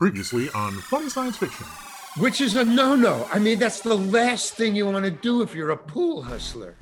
[0.00, 1.66] Previously on Funny Science Fiction.
[2.16, 3.28] Which is a no no.
[3.34, 6.74] I mean, that's the last thing you want to do if you're a pool hustler.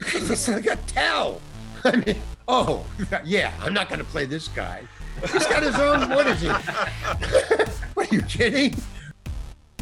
[0.00, 1.40] It's like a tell.
[1.84, 2.16] I mean,
[2.48, 2.84] oh,
[3.24, 4.82] yeah, I'm not going to play this guy.
[5.32, 6.48] He's got his own, what is he?
[7.94, 8.74] what are you kidding?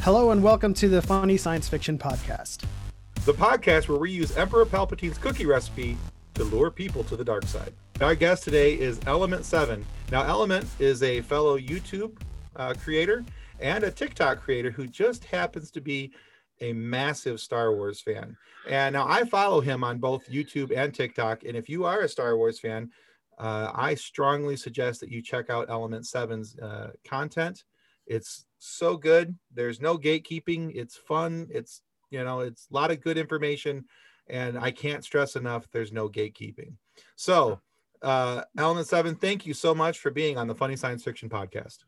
[0.03, 2.65] Hello and welcome to the Funny Science Fiction Podcast.
[3.25, 5.97] the podcast where we use Emperor Palpatine's cookie recipe
[6.35, 7.73] to lure people to the dark side.
[8.03, 9.83] Our guest today is Element 7.
[10.11, 12.15] Now, Element is a fellow YouTube
[12.57, 13.25] uh, creator
[13.61, 16.13] and a TikTok creator who just happens to be
[16.61, 18.37] a massive Star Wars fan.
[18.69, 21.45] And now I follow him on both YouTube and TikTok.
[21.45, 22.91] And if you are a Star Wars fan,
[23.39, 27.65] uh, I strongly suggest that you check out Element 7's uh, content.
[28.07, 29.37] It's so good.
[29.53, 30.73] There's no gatekeeping.
[30.75, 31.49] It's fun.
[31.51, 31.83] It's
[32.13, 33.85] you know it's a lot of good information
[34.29, 36.75] and i can't stress enough there's no gatekeeping
[37.17, 37.59] so
[38.03, 41.79] uh element 7 thank you so much for being on the funny science fiction podcast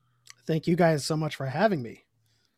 [0.46, 2.04] Thank you guys so much for having me.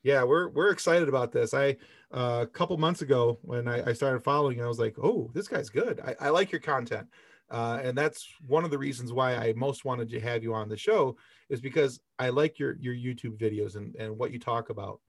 [0.02, 1.77] yeah we're we're excited about this i
[2.12, 5.48] uh, a couple months ago when I, I started following i was like oh this
[5.48, 7.08] guy's good i, I like your content
[7.50, 10.69] uh, and that's one of the reasons why i most wanted to have you on
[10.69, 11.17] the show
[11.48, 15.01] is because i like your your youtube videos and and what you talk about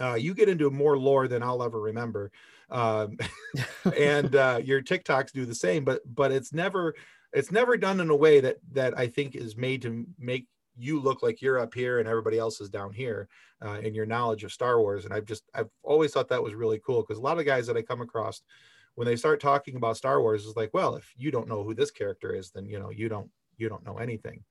[0.00, 2.32] uh, you get into more lore than I'll ever remember,
[2.70, 3.18] um,
[3.98, 5.84] and uh, your TikToks do the same.
[5.84, 6.94] But but it's never
[7.32, 11.00] it's never done in a way that that I think is made to make you
[11.00, 13.28] look like you're up here and everybody else is down here
[13.64, 15.04] uh, in your knowledge of Star Wars.
[15.04, 17.66] And I've just I've always thought that was really cool because a lot of guys
[17.66, 18.42] that I come across
[18.94, 21.74] when they start talking about Star Wars is like, well, if you don't know who
[21.74, 24.42] this character is, then you know you don't you don't know anything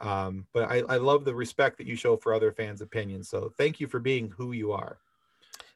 [0.00, 3.28] um, but I, I love the respect that you show for other fans' opinions.
[3.28, 4.98] So thank you for being who you are.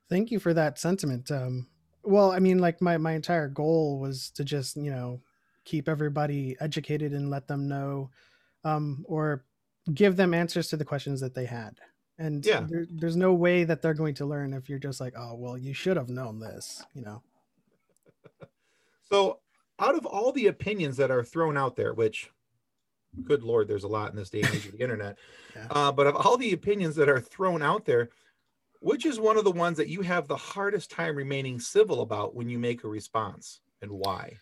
[0.09, 1.31] Thank you for that sentiment.
[1.31, 1.67] Um,
[2.03, 5.21] well, I mean, like my my entire goal was to just you know
[5.65, 8.11] keep everybody educated and let them know,
[8.65, 9.45] um, or
[9.95, 11.79] give them answers to the questions that they had.
[12.19, 12.67] And Yeah.
[12.69, 15.57] there, there's no way that they're going to learn if you're just like, oh, well,
[15.57, 17.23] you should have known this, you know.
[19.03, 19.41] So
[19.81, 22.31] out of all the opinions that are thrown out there, which
[23.25, 25.19] good lord, there's a lot in this day and age of the internet.
[25.57, 25.67] Yeah.
[25.69, 28.11] Uh, but of all the opinions that are thrown out there,
[28.81, 32.37] which is one of the ones that you have the hardest time remaining civil about
[32.37, 34.39] when you make a response and why?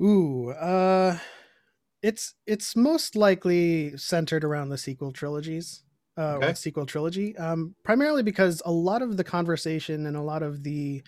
[0.00, 1.16] Ooh, uh,
[2.02, 5.82] it's it's most likely centered around the sequel trilogies,
[6.16, 6.50] uh, Okay.
[6.50, 7.36] or sequel trilogy.
[7.36, 11.02] Um, primarily because a lot of the conversation and a lot of the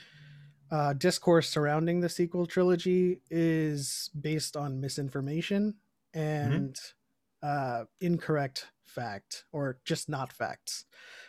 [0.70, 5.74] uh, discourse surrounding the sequel trilogy is based on misinformation
[6.14, 6.78] and
[7.42, 10.84] uh, incorrect fact or just not facts.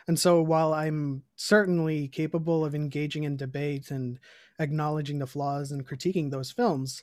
[0.06, 4.18] And so, while I'm certainly capable of engaging in debate and
[4.58, 7.02] acknowledging the flaws and critiquing those films,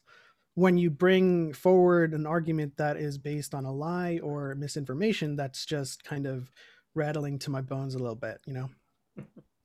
[0.56, 5.66] when you bring forward an argument that is based on a lie or misinformation, that's
[5.66, 6.52] just kind of
[6.94, 8.70] rattling to my bones a little bit, you know?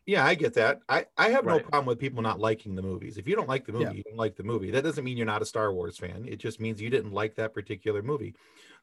[0.06, 0.82] Yeah, I get that.
[0.88, 3.18] I, I have no problem with people not liking the movies.
[3.18, 3.90] If you don't like the movie, Yeah.
[3.90, 4.70] you don't like the movie.
[4.70, 6.24] That doesn't mean you're not a Star Wars fan.
[6.28, 8.36] It just means you didn't like that particular movie.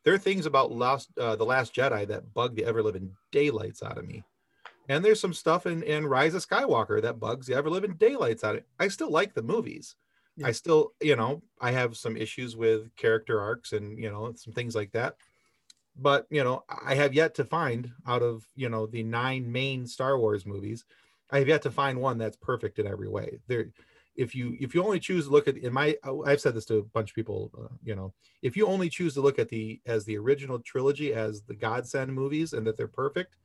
[0.03, 3.81] There are things about Last uh, the Last Jedi that bug the ever living daylights
[3.81, 4.22] out of me,
[4.90, 8.44] and there's some stuff in in Rise of Skywalker that bugs the ever living daylights
[8.44, 8.63] out of.
[8.78, 9.96] I still like the movies.
[10.38, 10.47] Yeah.
[10.47, 14.53] I still, you know, I have some issues with character arcs and you know some
[14.53, 15.17] things like that.
[15.95, 19.85] But you know, I have yet to find out of you know the nine main
[19.85, 20.85] Star Wars movies.
[21.31, 23.39] I have yet to find one that's perfect in every way.
[23.47, 23.67] There,
[24.16, 25.95] if you if you only choose to look at in my,
[26.25, 27.51] I've said this to a bunch of people.
[27.57, 31.13] Uh, you know, if you only choose to look at the as the original trilogy
[31.13, 33.38] as the godsend movies and that they're perfect,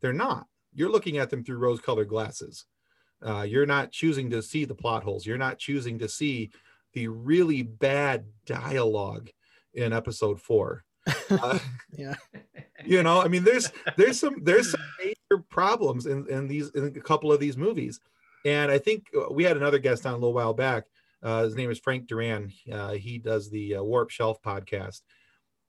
[0.00, 0.46] they're not.
[0.74, 2.66] You're looking at them through rose-colored glasses.
[3.24, 5.26] Uh, you're not choosing to see the plot holes.
[5.26, 6.50] You're not choosing to see
[6.92, 9.30] the really bad dialogue
[9.74, 10.84] in Episode Four.
[11.30, 11.58] Uh,
[11.96, 12.14] Yeah.
[12.84, 16.84] you know i mean there's there's some there's some major problems in in these in
[16.84, 18.00] a couple of these movies
[18.44, 20.84] and i think uh, we had another guest on a little while back
[21.22, 25.02] uh, his name is frank duran uh, he does the uh, warp shelf podcast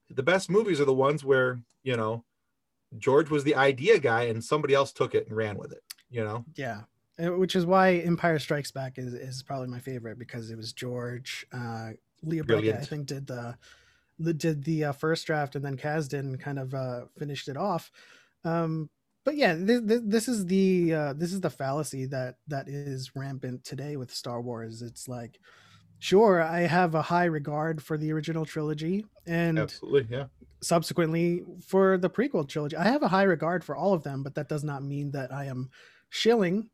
[0.09, 2.23] the best movies are the ones where you know
[2.97, 6.23] george was the idea guy and somebody else took it and ran with it you
[6.23, 6.81] know Yeah.
[7.21, 10.73] Uh, Which is why Empire Strikes Back is, is probably my favorite because it was
[10.73, 11.91] George, uh,
[12.23, 13.57] Leigh Brackett, I think, did the
[14.19, 17.91] the- did the uh, first draft and then Kasdan kind of uh, finished it off.
[18.43, 18.89] Um,
[19.23, 23.15] but yeah, th- th- this is the uh, this is the fallacy that that is
[23.15, 24.81] rampant today with Star Wars.
[24.81, 25.39] It's like,
[25.99, 30.25] sure, I have a high regard for the original trilogy, and absolutely yeah
[30.61, 32.75] subsequently for the prequel trilogy.
[32.75, 35.33] I have a high regard for all of them, but that does not mean that
[35.33, 35.69] I am
[36.09, 36.69] shilling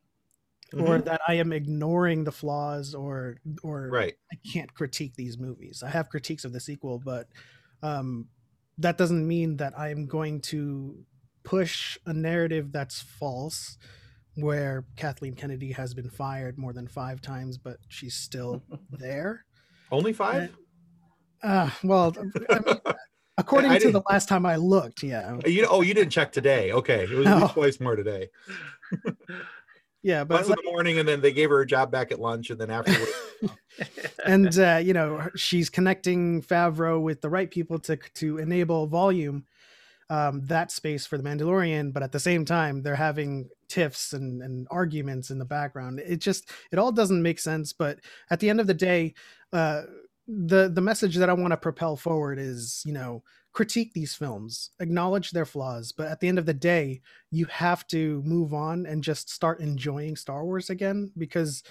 [0.76, 1.06] or Mhm.
[1.06, 5.82] that I am ignoring the flaws or or right I can't critique these movies.
[5.84, 7.28] I have critiques of the sequel, but
[7.82, 8.28] um,
[8.78, 10.98] that doesn't mean that I'm going to
[11.44, 13.78] push a narrative that's false
[14.36, 19.46] where Kathleen Kennedy has been fired more than five times, but she's still there.
[19.92, 20.54] Only five?
[21.42, 22.14] Uh, well,
[22.50, 22.76] I mean,
[23.38, 26.72] according I to the last time I looked, yeah, You oh, you didn't check today.
[26.74, 27.48] Okay, it was No.
[27.48, 28.30] twice more today.
[30.06, 32.20] yeah, but Once in the morning, and then they gave her a job back at
[32.20, 33.12] lunch, and then afterwards.
[34.26, 39.46] and uh, you know she's connecting Favreau with the right people to to enable volume
[40.12, 44.44] um, that space for the Mandalorian, but at the same time they're having tiffs and,
[44.44, 46.00] and arguments in the background.
[46.00, 47.74] It just it all doesn't make sense.
[47.74, 47.98] But
[48.30, 49.16] at the end of the day,
[49.54, 49.86] uh,
[50.28, 53.24] the the message that I want to propel forward is you know
[53.56, 57.88] critique these films, acknowledge their flaws, but at the end of the day, you have
[57.88, 61.64] to move on and just start enjoying Star Wars again because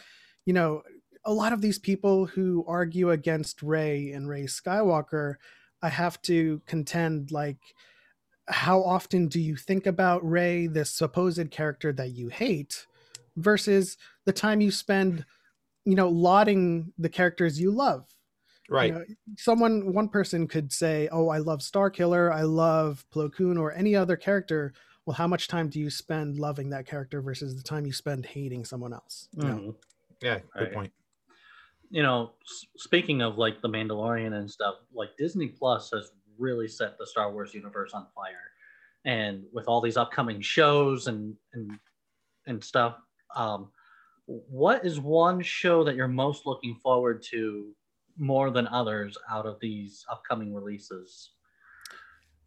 [0.46, 0.82] you know
[1.26, 5.34] a lot of these people who argue against Rey and Rey Skywalker,
[5.82, 7.58] I have to contend like
[8.48, 12.86] how often do you think about Rey, this supposed character that you hate,
[13.36, 15.26] versus the time you spend,
[15.84, 18.06] you know, lauding the characters you love?
[18.78, 18.94] You right.
[18.94, 19.05] know,
[19.37, 23.72] someone, one person could say, "Oh, I love star killer I love Plo Koon, or
[23.72, 24.75] any other character."
[25.06, 28.26] Well, how much time do you spend loving that character versus the time you spend
[28.26, 29.28] hating someone else?
[29.40, 29.61] You know?
[29.61, 29.76] Mhm.
[30.22, 30.72] Yeah, good Right.
[30.72, 30.93] point.
[31.90, 32.32] you know,
[32.76, 37.31] speaking of like the Mandalorian and stuff, like Disney Plus has really set the Star
[37.32, 38.52] Wars universe on fire,
[39.05, 41.78] and with all these upcoming shows and and
[42.46, 43.00] and stuff,
[43.37, 43.72] um,
[44.26, 47.75] what is one show that you're most looking forward to
[48.16, 51.31] more than others out of these upcoming releases?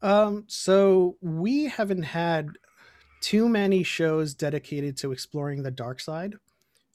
[0.01, 2.49] Um, so we haven't had
[3.21, 6.35] too many shows dedicated to exploring the dark side.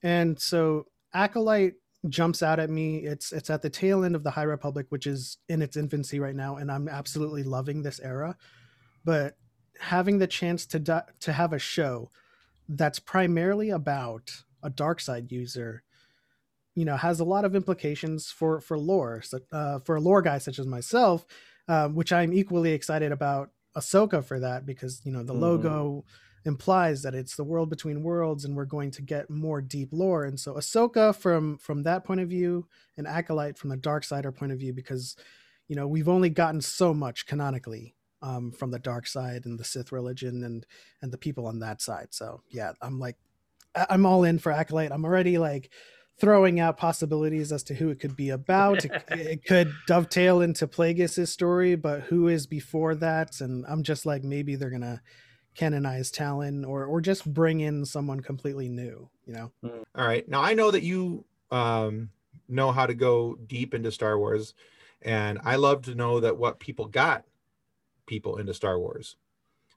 [0.03, 1.75] And so Acolyte
[2.09, 2.99] jumps out at me.
[2.99, 6.21] It's it's at the tail end of the High Republic, which is in its infancy
[6.21, 8.37] right now, and I'm absolutely loving this era.
[9.05, 9.37] But
[9.81, 12.11] having the chance to di- to have a show
[12.69, 14.31] that's primarily about
[14.63, 15.83] a dark side user
[16.75, 20.23] you know has a lot of implications for for lore so, uh, for a lore
[20.23, 21.27] guy such as myself
[21.69, 25.41] um, which I'm equally excited about Ahsoka for that because you know the Mhm.
[25.41, 26.05] logo
[26.45, 30.25] implies that it's the world between worlds and we're going to get more deep lore.
[30.25, 32.67] And so Ahsoka from from that point of view
[32.97, 35.15] and Acolyte from the dark sider point of view because
[35.69, 39.65] you know we've only gotten so much canonically um, from the dark side and the
[39.65, 40.67] Sith religion and
[41.01, 42.09] and the people on that side.
[42.11, 43.17] So yeah I'm like
[43.75, 44.93] I'm all in for Acolyte.
[44.93, 45.71] I'm already like
[46.19, 48.85] throwing out possibilities as to who it could be about.
[48.85, 53.41] It, it could dovetail into Plagueis' story, but who is before that?
[53.41, 55.03] And I'm just like, maybe they're gonna
[55.55, 59.09] canonize Talon or or just bring in someone completely new.
[59.27, 59.53] You know?
[59.65, 60.29] All right.
[60.29, 62.11] Now I know that you um,
[62.49, 64.55] know how to go deep into Star Wars,
[65.03, 67.25] and I love to know that what people got
[68.07, 69.17] people into Star Wars.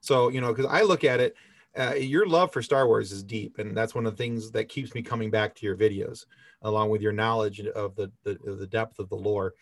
[0.01, 1.35] So you know, because I look at it,
[1.77, 4.69] uh, your love for Star Wars is deep, and that's one of the things that
[4.69, 6.25] keeps me coming back to your videos,
[6.61, 9.53] along with your knowledge of the the, of the depth of the lore.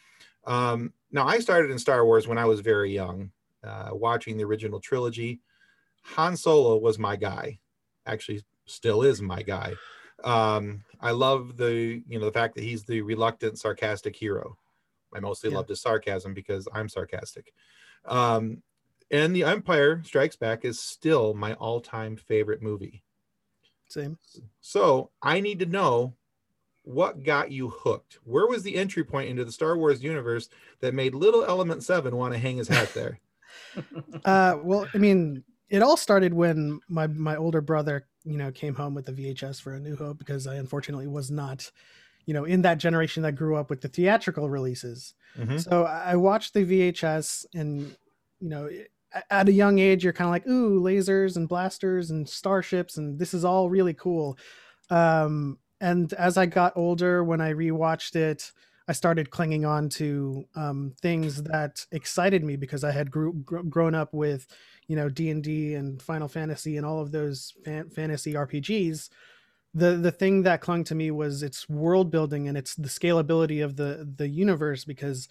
[0.46, 3.32] Um, now I started in Star Wars when I was very young,
[3.64, 5.42] uh, watching the original trilogy.
[6.04, 7.60] Han Solo was my guy,
[8.06, 9.74] actually still is my guy
[10.24, 14.58] um i love the you know the fact that he's the reluctant sarcastic hero
[15.14, 15.58] i mostly Yeah.
[15.58, 17.54] loved his sarcasm because i'm sarcastic
[18.06, 18.62] um
[19.14, 23.04] and the empire strikes back is still my all-time favorite movie
[23.88, 24.18] Same.
[24.60, 26.16] so i need to know
[26.84, 30.50] what got you hooked where was the entry point into the star wars universe
[30.82, 33.20] that made little element 7 want to hang his hat there
[34.26, 38.74] Uh, well, I mean, it all started when my my older brother, you know, came
[38.74, 41.70] home with the VHS for A New Hope because I unfortunately was not,
[42.26, 45.14] you know, in that generation that grew up with the theatrical releases.
[45.38, 45.62] Mhm.
[45.62, 47.96] So I I watched the VHS, and
[48.40, 48.88] you know, a-
[49.30, 53.20] at a young age, you're kind of like, ooh, lasers and blasters and starships, and
[53.20, 54.38] this is all really cool.
[54.90, 58.52] Um, and as I got older, when I rewatched it,
[58.88, 63.62] I started clinging on to um, things that excited me because I had grew, gr-
[63.62, 64.48] grown up with,
[64.88, 69.10] you know, D and D and Final Fantasy and all of those fan- fantasy RPGs.
[69.74, 73.64] The the thing that clung to me was its world building and its the scalability
[73.64, 75.28] of the the universe because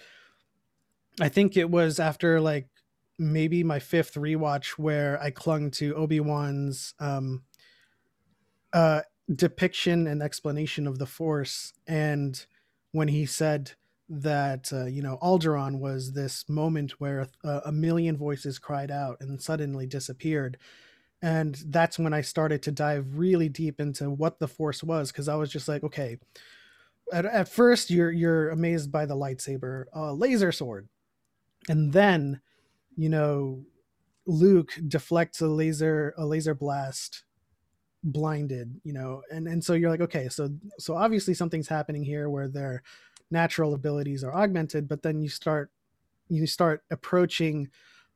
[1.21, 2.69] I think it was after like
[3.23, 7.43] maybe my fifth rewatch where I clung to Obi Wan's um,
[8.73, 9.03] uh,
[9.33, 12.45] depiction and explanation of the Force, and
[12.93, 13.73] when he said
[14.09, 19.19] that uh, you know Alderaan was this moment where a, a million voices cried out
[19.21, 20.59] and suddenly disappeared,
[21.23, 25.29] and that's when I started to dive really deep into what the Force was because
[25.29, 26.19] I was just like, okay.
[27.13, 30.89] At, at first, you're you're amazed by the lightsaber, uh, laser sword,
[31.69, 32.41] and then
[32.97, 33.65] you know
[34.27, 37.25] Luke deflects a laser a laser blast
[38.05, 42.29] blinded you know and and so you're like okay so so obviously something's happening here
[42.29, 42.83] where their
[43.31, 45.71] natural abilities are augmented but then you start
[46.29, 47.69] you start approaching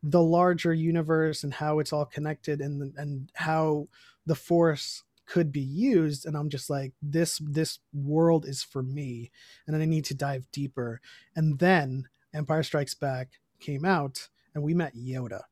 [0.02, 3.88] the larger universe and how it's all connected and and how
[4.24, 6.24] the force could be used.
[6.26, 9.30] And i'm just like this this world is for me
[9.66, 11.00] and i need to dive deeper.
[11.34, 15.42] And then empire strikes back came out and we met yoda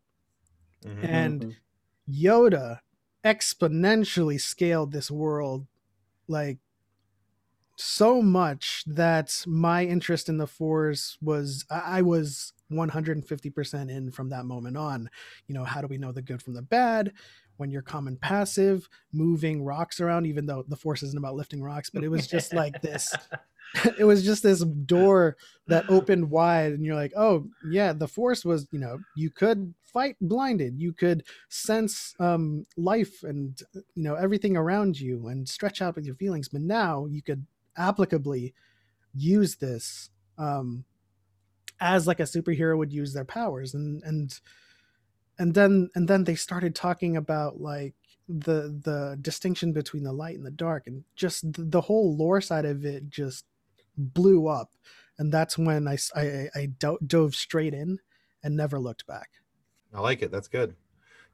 [0.82, 1.04] Mhm.
[1.04, 1.56] and Mhm.
[2.10, 2.80] Yoda
[3.24, 5.66] exponentially scaled this world
[6.28, 6.58] like
[7.76, 14.28] so much that my interest in the force was I I was 150% in from
[14.30, 15.10] that moment on.
[15.48, 17.12] You know, how do we know the good from the bad?
[17.56, 21.90] When you're common passive, moving rocks around, even though the force isn't about lifting rocks,
[21.90, 23.14] but it was just like this
[23.98, 28.44] it was just this door that opened wide and you're like oh yeah the force
[28.44, 30.74] was you know you could fight blinded.
[30.78, 36.04] You could sense um life and you know everything around you and stretch out with
[36.04, 37.46] your feelings but now you could
[37.78, 38.52] applicably
[39.14, 40.84] use this um
[41.80, 43.74] as like a superhero would use their powers.
[43.74, 44.38] And and
[45.38, 47.94] and then and then they started talking about like
[48.28, 52.40] the the distinction between the light and the dark and just th- the whole lore
[52.40, 53.44] side of it just
[53.96, 54.70] blew up
[55.18, 57.98] and that's when I I, do- dove straight in
[58.42, 59.28] and never looked back
[59.92, 60.32] I like it.
[60.32, 60.74] That's good.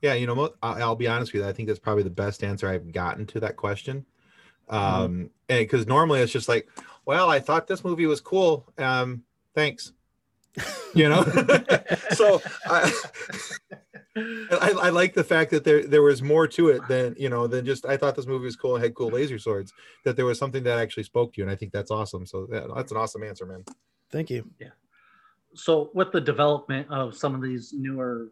[0.03, 1.49] Yeah, you know, I- I'll be honest with you.
[1.49, 4.05] I think that's probably the best answer I've gotten to that question.
[4.69, 6.69] Um, and because normally it's just like,
[7.07, 8.67] well, I thought this movie was cool.
[8.79, 9.25] Um,
[9.55, 9.93] thanks.
[10.95, 11.23] You know,
[12.15, 12.93] so I,
[14.17, 17.47] I, I like the fact that there there was more to it than you know
[17.47, 19.73] than just I thought this movie was cool and had cool laser swords.
[20.05, 22.27] That there was something that actually spoke to you, and I think that's awesome.
[22.27, 23.65] So yeah, that's an awesome answer, man.
[24.11, 24.71] thank you yeah
[25.55, 28.29] so with the development of some of these newer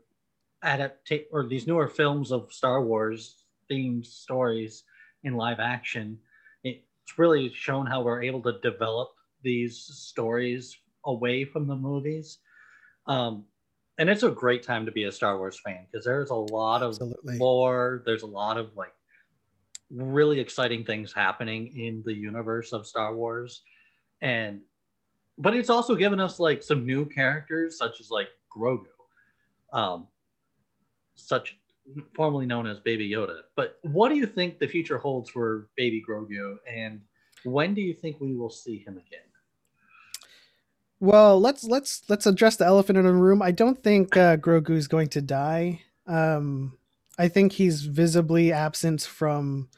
[0.63, 4.85] adapt or these newer films of Star Wars themed stories
[5.25, 6.19] in live action,
[6.65, 9.11] it's really shown how we're able to develop
[9.43, 12.39] these stories away from the movies.
[13.07, 13.45] Um,
[13.99, 16.83] and it's a great time to be a Star Wars fan because there's a lot
[16.83, 18.03] of absolutely lore.
[18.07, 18.93] There's a lot of like
[19.91, 23.63] really exciting things happening in the universe of Star Wars,
[24.21, 24.61] and
[25.37, 28.87] but it's also given us like some new characters such as like Grogu,
[29.73, 30.07] um,
[31.17, 31.57] such
[32.15, 33.41] formerly known as Baby Yoda.
[33.57, 37.01] But what do you think the future holds for Baby Grogu, and
[37.45, 39.28] when do you think we will see him again?
[41.01, 43.43] Well let's let's let's address the elephant in the room.
[43.43, 45.83] I don't think uh, grogu's going to die.
[46.07, 46.77] Um
[47.19, 49.69] i think he's visibly absent from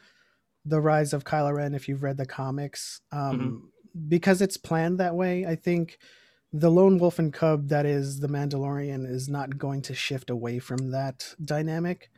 [0.66, 3.00] the rise of kylo ren if you've read the comics.
[3.12, 3.70] Um
[4.08, 5.98] because it's planned that way i think
[6.52, 10.58] the lone wolf and cub that is the mandalorian is not going to shift away
[10.58, 12.10] from that dynamic.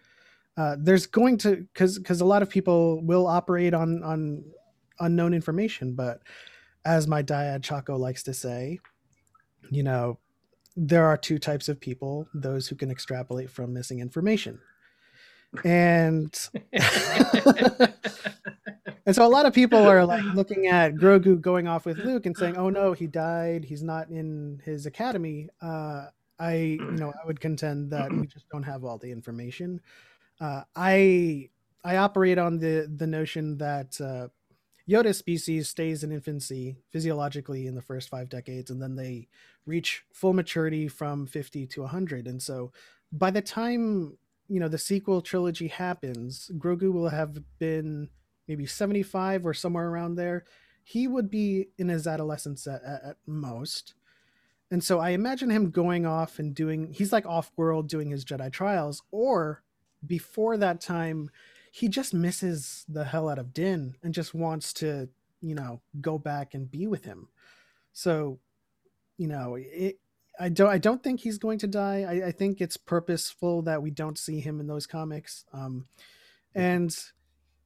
[0.57, 4.45] Uh, there's going to because because a lot of people will operate on on
[5.01, 6.21] unknown information but
[6.85, 8.79] as my dyad chaco likes to say
[9.71, 10.19] you know
[10.77, 14.59] there are two types of people those who can extrapolate from missing information
[15.65, 17.95] and and
[19.15, 22.37] so a lot of people are like looking at Grogu going off with Luke and
[22.37, 23.65] saying, "Oh no, he died.
[23.65, 26.07] He's not in his academy." Uh,
[26.39, 29.81] I, you know, I would contend that we just don't have all the information.
[30.41, 31.51] Uh, I,
[31.85, 34.29] I operate on the the notion that uh,
[34.89, 39.29] Yoda species stays in infancy physiologically in the first five decades, and then they
[39.67, 42.27] reach full maturity from fifty to hundred.
[42.27, 42.73] And so,
[43.13, 48.09] by the time you know the sequel trilogy happens, Grogu will have been
[48.49, 50.45] maybe 75 or somewhere around there.
[50.85, 53.95] He would be in his adolescence at, at most.
[54.71, 58.25] And so I imagine him going off and doing, he's like off world doing his
[58.25, 59.63] Jedi trials, or
[60.05, 61.31] before that time,
[61.73, 65.09] he just misses the hell out of Din and just wants to,
[65.41, 67.29] you know, go back and be with him.
[67.93, 68.39] So,
[69.19, 69.99] you know, it,
[70.39, 72.07] I don't, I don't think he's going to die.
[72.09, 75.45] I, I think it's purposeful that we don't see him in those comics.
[75.53, 75.87] Um,
[76.55, 76.97] and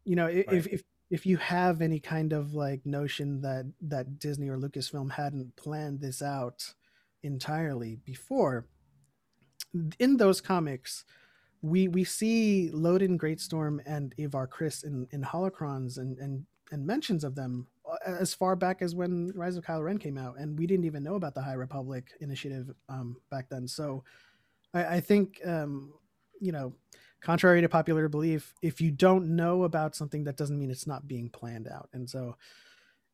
[0.04, 0.66] you know if, Right.
[0.72, 5.54] if if you have any kind of like notion that that disney or lucasfilm hadn't
[5.56, 6.74] planned this out
[7.22, 8.66] entirely before
[9.98, 11.04] in those comics
[11.62, 17.24] we we see Loden Greatstorm and Avar Kriss in in holocrons and and and mentions
[17.24, 20.58] of them uh, as far back as when Rise of Kylo Ren came out, and
[20.58, 23.68] we didn't even know about the High Republic initiative um, back then.
[23.68, 24.04] So
[24.74, 25.94] I, I think um,
[26.40, 26.74] you know,
[27.20, 31.08] contrary to popular belief, if you don't know about something, that doesn't mean it's not
[31.08, 31.88] being planned out.
[31.94, 32.36] And so,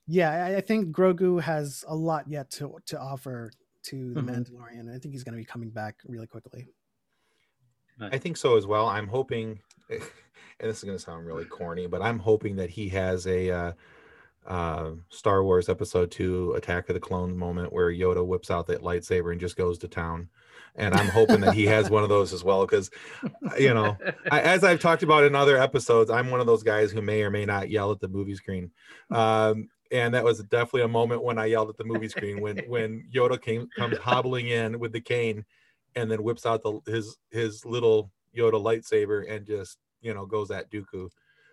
[0.06, 3.52] yeah, I, I think Grogu has a lot yet to to offer
[3.84, 4.28] to the Mhm.
[4.30, 4.94] Mandalorian.
[4.94, 6.68] I think he's going to be coming back really quickly.
[8.00, 8.87] I think so as well.
[8.87, 10.00] I'm hoping, and
[10.61, 13.72] this is going to sound really corny, but I'm hoping that he has a uh,
[14.46, 18.82] uh, Star Wars Episode Two Attack of the Clones moment where Yoda whips out that
[18.82, 20.28] lightsaber and just goes to town.
[20.75, 22.90] And I'm hoping that he has one of those as well, because
[23.58, 23.96] you know,
[24.30, 27.22] I, as I've talked about in other episodes, I'm one of those guys who may
[27.22, 28.70] or may not yell at the movie screen.
[29.11, 32.58] Um, and that was definitely a moment when I yelled at the movie screen when
[32.66, 35.44] when Yoda came comes hobbling in with the cane,
[35.94, 40.50] and then whips out the his his little Yoda lightsaber and just you know goes
[40.50, 41.08] at Dooku.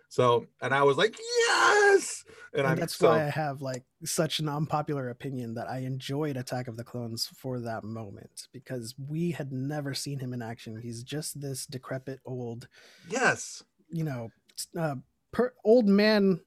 [0.08, 4.40] So and I was like yes, and, and that's so why I have like such
[4.40, 9.30] an unpopular opinion that I enjoyed Attack of the Clones for that moment because we
[9.30, 10.80] had never seen him in action.
[10.80, 12.66] He's just this decrepit old,
[13.08, 14.30] yes, you know,
[14.76, 14.96] uh,
[15.30, 16.40] per, old man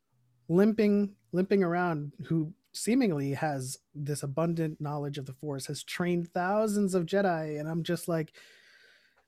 [0.50, 6.96] limping limping around who seemingly has this abundant knowledge of the force has trained thousands
[6.96, 8.34] of jedi and i'm just like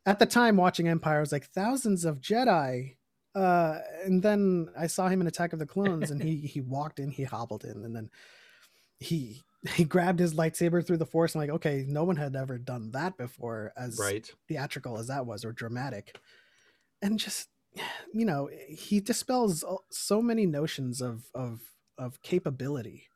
[0.06, 2.96] at the time watching empire i was like thousands of jedi?
[3.36, 7.00] Uh and then i saw him in attack of the clones and he he walked
[7.00, 8.10] in he hobbled in and then
[9.00, 12.58] he he grabbed his lightsaber through the force and like okay no one had ever
[12.58, 14.32] done that before as right.
[14.48, 16.18] theatrical as that was or dramatic.
[17.02, 17.50] And just
[18.14, 21.62] you know he dispels so many notions of of
[21.98, 23.08] of capability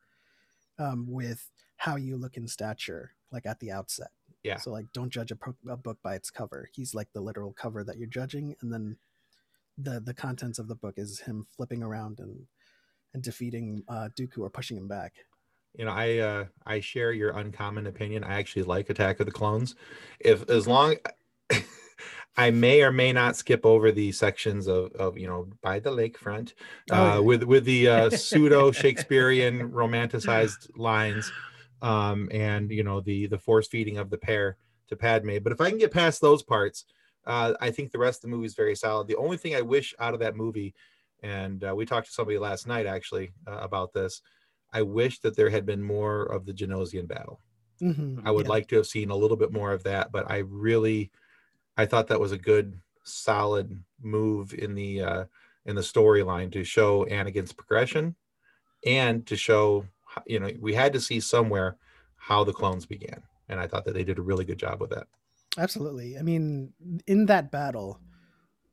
[0.79, 4.09] um with how you look in stature like at the outset.
[4.43, 4.57] Yeah.
[4.57, 6.69] so like don't judge a, pro- a book by its cover.
[6.73, 8.97] He's like the literal cover that you're judging and then
[9.77, 12.47] the the contents of the book is him flipping around and
[13.13, 15.13] and defeating uh dooku or pushing him back.
[15.77, 18.23] You know i uh i share your uncommon opinion.
[18.23, 19.75] I actually like attack of the clones.
[20.19, 20.95] If as long
[22.45, 25.91] i may or may not skip over the sections of of you know by the
[25.91, 26.53] lakefront
[26.91, 27.19] Oh, uh yeah.
[27.19, 31.31] with with the uh pseudo shakespearean romanticized lines
[31.81, 35.61] um and you know the the force feeding of the pear to padme but if
[35.61, 36.85] i can get past those parts
[37.25, 39.61] uh i think the rest of the movie is very solid the only thing i
[39.61, 40.73] wish out of that movie
[41.21, 44.21] and uh, we talked to somebody last night actually uh, about this
[44.71, 47.41] I wish that there had been more of the Geonosian battle.
[47.81, 48.49] Mhm, I would yeah.
[48.55, 51.11] like to have seen a little bit more of that, but I really,
[51.79, 55.25] I thought that was a good, solid move in the uh,
[55.65, 58.15] in the storyline to show Anakin's progression,
[58.85, 59.85] and to show,
[60.25, 61.77] you know, we had to see somewhere
[62.17, 64.89] how the clones began, and I thought that they did a really good job with
[64.89, 65.07] that.
[65.57, 66.17] Absolutely.
[66.17, 66.73] I mean,
[67.07, 68.01] in that battle,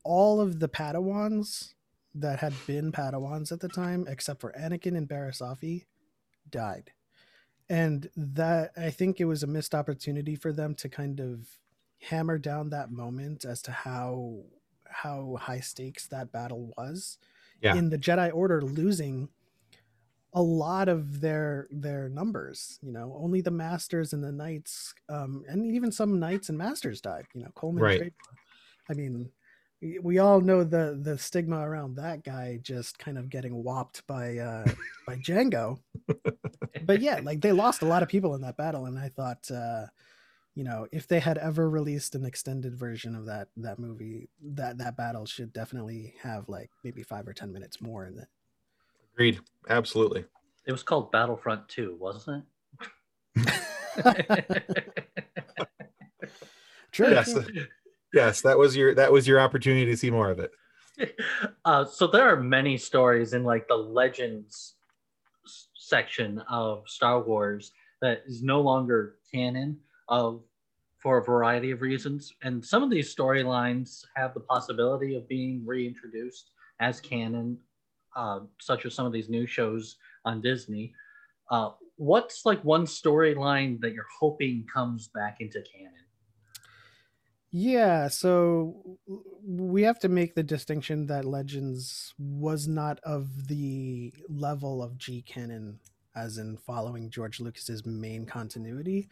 [0.02, 1.74] all of the Padawans
[2.12, 5.84] that had been Padawans at the time, except for Anakin and Barriss Offee,
[6.50, 6.90] died.
[7.68, 11.46] And that I think it was a missed opportunity for them to kind of
[12.00, 14.42] hammer down that moment as to how
[14.88, 17.18] how high stakes that battle was.
[17.60, 17.74] Yeah.
[17.74, 19.28] In the Jedi Order losing
[20.34, 25.42] a lot of their their numbers you know only the masters and the knights um
[25.48, 28.12] and even some knights and masters died you know coleman Right.
[28.90, 29.30] I mean
[29.80, 34.06] we- we all know the the stigma around that guy just kind of getting whopped
[34.06, 34.66] by uh
[35.06, 35.78] by Jango
[36.84, 39.48] but yeah like they lost a lot of people in that battle and i thought
[39.50, 39.86] uh
[40.56, 44.78] you know if they had ever released an extended version of that that movie that
[44.78, 48.26] that battle should definitely have like maybe five or ten minutes more in it
[49.16, 49.40] Agreed,
[49.70, 50.26] absolutely.
[50.66, 52.44] It was called Battlefront 2, wasn't
[53.34, 53.46] it?
[56.92, 57.08] True.
[57.10, 57.46] Yes, it?
[58.12, 60.50] yes, that was your that was your opportunity to see more of it.
[61.64, 64.74] uh, so there are many stories in like the legends
[65.74, 70.42] section of Star Wars that is no longer canon of
[70.98, 75.62] for a variety of reasons, and some of these storylines have the possibility of being
[75.64, 77.58] reintroduced as canon,
[78.16, 80.92] uh, such as some of these new shows on Disney.
[81.50, 85.92] Uh, what's like one storyline that you're hoping comes back into canon?
[87.52, 88.98] Yeah, so
[89.46, 95.22] we have to make the distinction that Legends was not of the level of G
[95.22, 95.78] canon,
[96.14, 99.08] as in following George Lucas's main continuity.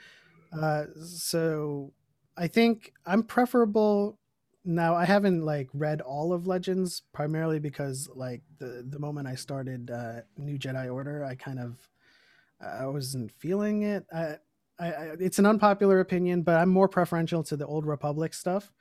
[0.59, 1.93] Uh, so
[2.37, 4.19] I think I'm preferable
[4.65, 4.95] now.
[4.95, 9.91] I haven't like read all of Legends primarily because like the the moment I started
[9.91, 11.89] uh, New Jedi Order, I kind of
[12.61, 14.07] I wasn't feeling it.
[14.13, 14.37] I,
[14.79, 18.73] I, I, it's an unpopular opinion, but I'm more preferential to the Old Republic stuff.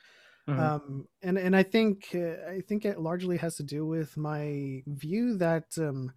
[0.48, 0.60] Mhm.
[0.60, 4.84] Um, and and I think uh, I think it largely has to do with my
[4.88, 6.12] view that um,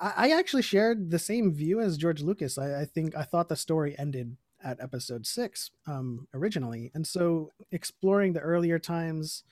[0.00, 2.58] I, I actually shared the same view as George Lucas.
[2.58, 7.50] I, I think I thought the story ended at Episode Six um, originally, and so
[7.70, 9.44] exploring the earlier times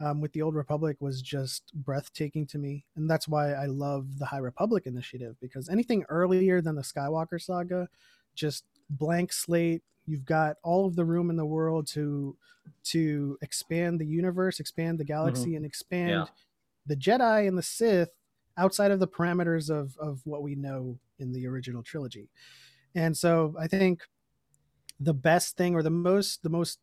[0.00, 4.18] um, with the Old Republic was just breathtaking to me, and that's why I love
[4.18, 7.88] the High Republic initiative because anything earlier than the Skywalker saga,
[8.34, 12.36] just blank slate, you've got all of the room in the world to
[12.84, 16.24] to expand the universe, expand the galaxy, and expand Yeah.
[16.86, 18.10] the Jedi and the Sith
[18.56, 22.30] outside of the parameters of of what we know in the original trilogy.
[22.94, 24.02] And so I think
[25.00, 26.80] the best thing or the most the most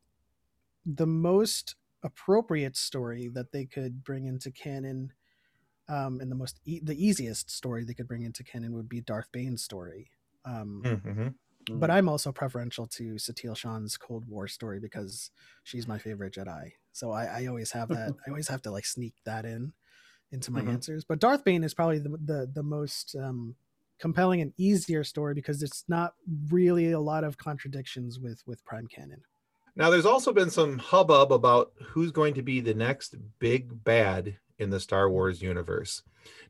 [0.86, 5.14] the most appropriate story that they could bring into canon
[5.90, 9.02] um, and the most e- the easiest story they could bring into canon would be
[9.02, 10.12] Darth Bane's story.
[10.46, 11.36] Um, Mhm.
[11.74, 15.32] but I'm also preferential to Satele Shan's Cold War story because
[15.64, 16.72] she's my favorite Jedi.
[16.94, 18.16] So I, I always have that.
[18.26, 19.74] I always have to like sneak that in
[20.32, 20.70] into my Mhm.
[20.70, 21.04] answers.
[21.06, 23.56] But Darth Bane is probably the the, the most um,
[24.00, 26.16] compelling and easier story because it's not
[26.50, 29.24] really a lot of contradictions with with Prime Canon.
[29.76, 34.38] Now, there's also been some hubbub about who's going to be the next big bad
[34.58, 36.04] in the Star Wars universe.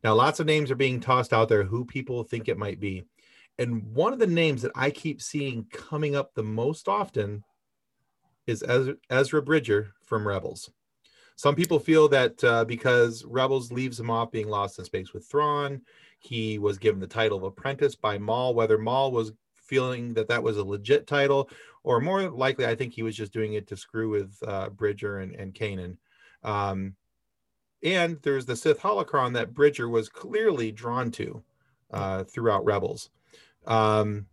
[0.04, 3.04] Now, lots of names are being tossed out there who people think it might be.
[3.60, 7.44] And one of the names that I keep seeing coming up the most often
[8.48, 10.72] is Ezra, Ezra Bridger from Rebels.
[11.40, 15.26] Some people feel that uh, because Rebels leaves him off being lost in space with
[15.26, 15.82] Thrawn,
[16.20, 20.44] he was given the title of apprentice by Maul, whether Maul was feeling that that
[20.44, 21.50] was a legit title
[21.84, 25.20] or more likely, I think he was just doing it to screw with uh, Bridger
[25.20, 25.96] and, and Kanan.
[26.44, 26.96] Um,
[27.84, 31.42] and there's the Sith holocron that Bridger was clearly drawn to
[31.90, 33.12] uh, throughout Rebels.
[33.66, 34.26] Um,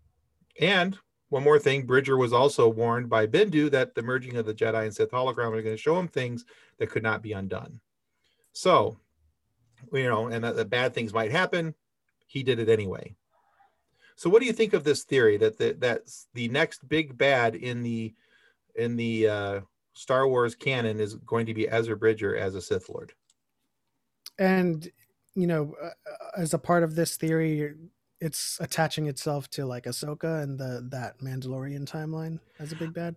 [0.61, 4.55] and one more thing, Bridger was also warned by Bendu that the merging of the
[4.55, 6.45] Jedi and Sith hologram was going to show him things
[6.79, 7.81] that could not be undone.
[8.53, 8.99] So,
[9.93, 11.75] you know, and that, that bad things might happen.
[12.27, 13.17] He did it anyway.
[14.15, 17.55] So, what do you think of this theory that the, that's the next big bad
[17.55, 18.15] in the
[18.75, 19.61] in the uh,
[19.95, 23.13] Star Wars canon is going to be Ezra Bridger as a Sith Lord?
[24.39, 24.91] and
[25.35, 25.91] you know uh,
[26.37, 27.73] as a part of this theory
[28.21, 33.17] it's attaching itself to like ahsoka and the that mandalorian timeline as a big bad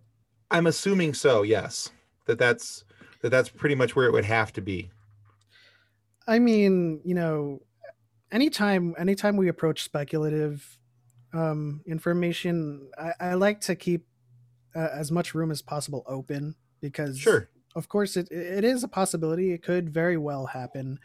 [0.52, 1.42] I'm assuming so.
[1.42, 1.90] Yes,
[2.26, 2.84] that that's
[3.22, 4.90] that that's pretty much where it would have to be.
[6.26, 7.60] i mean you know
[8.32, 10.78] anytime anytime we approach speculative
[11.32, 14.06] um information i, I like to keep
[14.74, 17.48] uh, as much room as possible open because Sure.
[17.74, 20.98] of course it, it is a possibility it could very well happen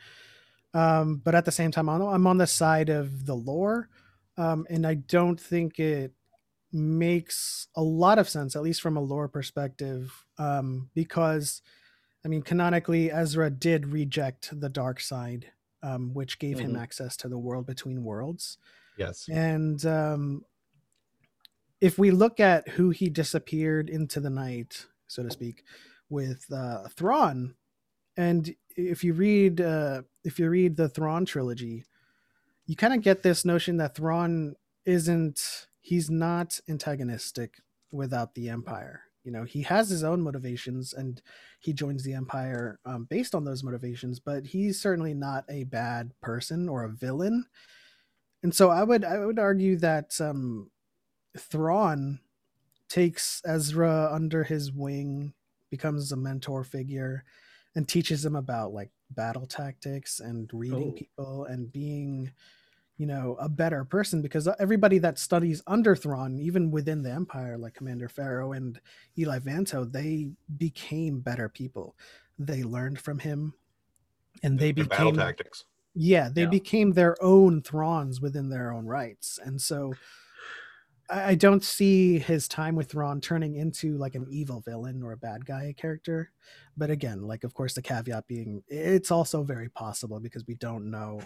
[0.76, 3.90] um, but at the same time I'm, on the side of the lore
[4.38, 6.14] um, and i don't think it
[6.72, 11.62] makes a lot of sense at least from a lore perspective um, because
[12.26, 15.52] i mean canonically ezra did reject the dark side
[15.84, 16.82] um, which gave him Mhm.
[16.82, 18.58] access to the world between worlds
[18.98, 19.28] Yes.
[19.30, 20.46] and um,
[21.82, 25.64] if we look at who he disappeared into the night, so to speak,
[26.10, 27.56] with uh, Thrawn,
[28.18, 31.86] and if you read uh, if you read the Thrawn trilogy,
[32.66, 37.56] you kind of get this notion that Thrawn isn't he's not antagonistic
[37.92, 39.04] without the Empire.
[39.24, 41.22] You know, he has his own motivations, and
[41.60, 44.20] he joins the Empire um, based on those motivations.
[44.20, 47.46] But he's certainly not a bad person or a villain
[48.46, 50.70] and so I would I would argue that um,
[51.36, 52.20] Thrawn
[52.90, 55.34] takes Ezra under his wing,
[55.72, 57.24] becomes a mentor figure,
[57.76, 60.92] and teaches them about like battle tactics and reading Oh.
[60.94, 62.32] people and being,
[62.98, 64.22] you know, a better person.
[64.22, 68.80] Because uh, everybody that studies under Thrawn, even within the Empire, like Commander Faro and
[69.18, 71.96] Eli Vanto, they became better people.
[72.40, 73.54] They learned from him,
[74.44, 75.66] and they Their battle became tactics.
[75.94, 76.50] yeah they Yeah.
[76.50, 79.94] became their own Thrawns within their own rights and so
[81.10, 85.18] I, don't see his time with Thrawn turning into like an evil villain or a
[85.18, 86.32] bad guy character
[86.78, 90.90] but again like of course the caveat being it's also very possible because we don't
[90.90, 91.22] know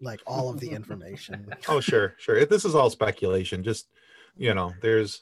[0.00, 2.44] like all of the information Oh, sure, sure.
[2.44, 3.62] This is all speculation.
[3.62, 3.88] Just
[4.36, 5.20] you know, there's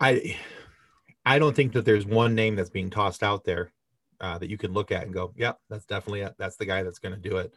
[0.00, 0.36] I
[1.24, 3.72] I don't think that there's one name that's being tossed out there
[4.20, 6.34] uh, that you can look at and go, "Yep, that's definitely it.
[6.38, 7.52] That's the guy that's going to do it."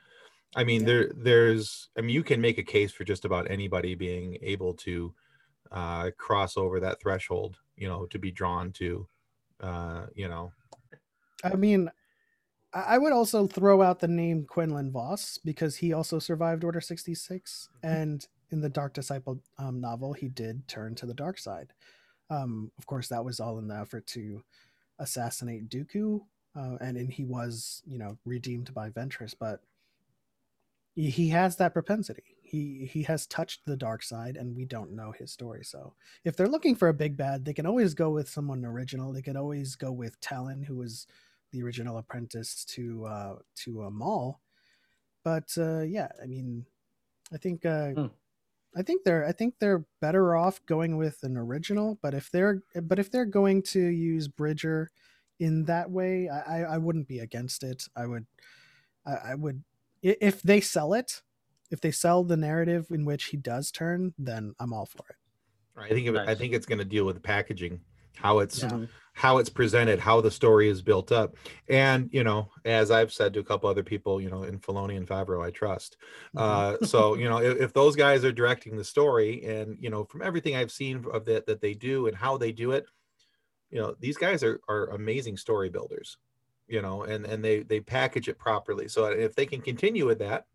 [0.55, 0.87] I mean, Yeah.
[0.87, 4.73] there there's I mean, you can make a case for just about anybody being able
[4.75, 5.13] to
[5.71, 9.07] uh, cross over that threshold, you know, to be drawn to,
[9.59, 10.51] uh, you know,
[11.43, 11.91] I mean,
[12.73, 17.69] I would also throw out the name Quinlan Vos because he also survived Order 66.
[17.83, 21.73] And in the Dark Disciple um, novel, he did turn to the dark side.
[22.29, 24.43] Um, of course, that was all in the effort to
[24.99, 26.21] assassinate Dooku.
[26.55, 29.61] Uh, and, and he was, you know, redeemed by Ventress, but
[30.95, 32.23] he, has that propensity.
[32.41, 35.63] He he has touched the dark side, and we don't know his story.
[35.63, 39.12] So if they're looking for a big bad, they can always go with someone original.
[39.12, 41.08] They can always go with Talon, who was
[41.51, 44.39] the original apprentice to uh, to uh, Maul.
[45.23, 46.65] But uh, yeah, I mean,
[47.34, 48.05] I think uh, Hmm.
[48.75, 51.97] I think they're I think they're better off going with an original.
[52.01, 54.91] But if they're but if they're going to use Bridger
[55.39, 57.88] in that way, I I, I wouldn't be against it.
[57.95, 58.25] I would
[59.05, 59.63] I, I would
[60.05, 61.21] if they sell it,
[61.71, 65.15] if they sell the narrative in which he does turn, then I'm all for it.
[65.77, 67.81] I think it, I think it's going to deal with the packaging,
[68.15, 68.69] how it's Yeah.
[68.69, 68.89] Mhm.
[69.13, 71.35] how it's presented, how the story is built up,
[71.69, 74.95] and you know, as I've said to a couple other people, you know, in Filoni
[74.97, 75.97] and Favreau, I trust.
[76.35, 76.83] Mm-hmm.
[76.83, 80.03] Uh, so you know, if, if those guys are directing the story, and you know,
[80.05, 82.85] from everything I've seen of that that they do and how they do it,
[83.69, 86.17] you know, these guys are are amazing story builders,
[86.67, 88.88] you know, and and they they package it properly.
[88.88, 90.45] So if they can continue with that,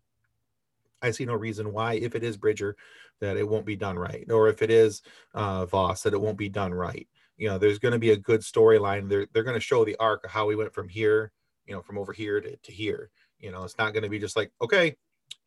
[1.01, 2.75] I see no reason why, if it is Bridger,
[3.19, 5.01] that it won't be done right, or if it is
[5.33, 7.07] uh, Vos, that it won't be done right.
[7.37, 9.09] You know, there's going to be a good storyline.
[9.09, 11.31] They're they're going to show the arc of how we went from here,
[11.65, 13.09] you know, from over here to, to here.
[13.39, 14.95] You know, it's not going to be just like, okay,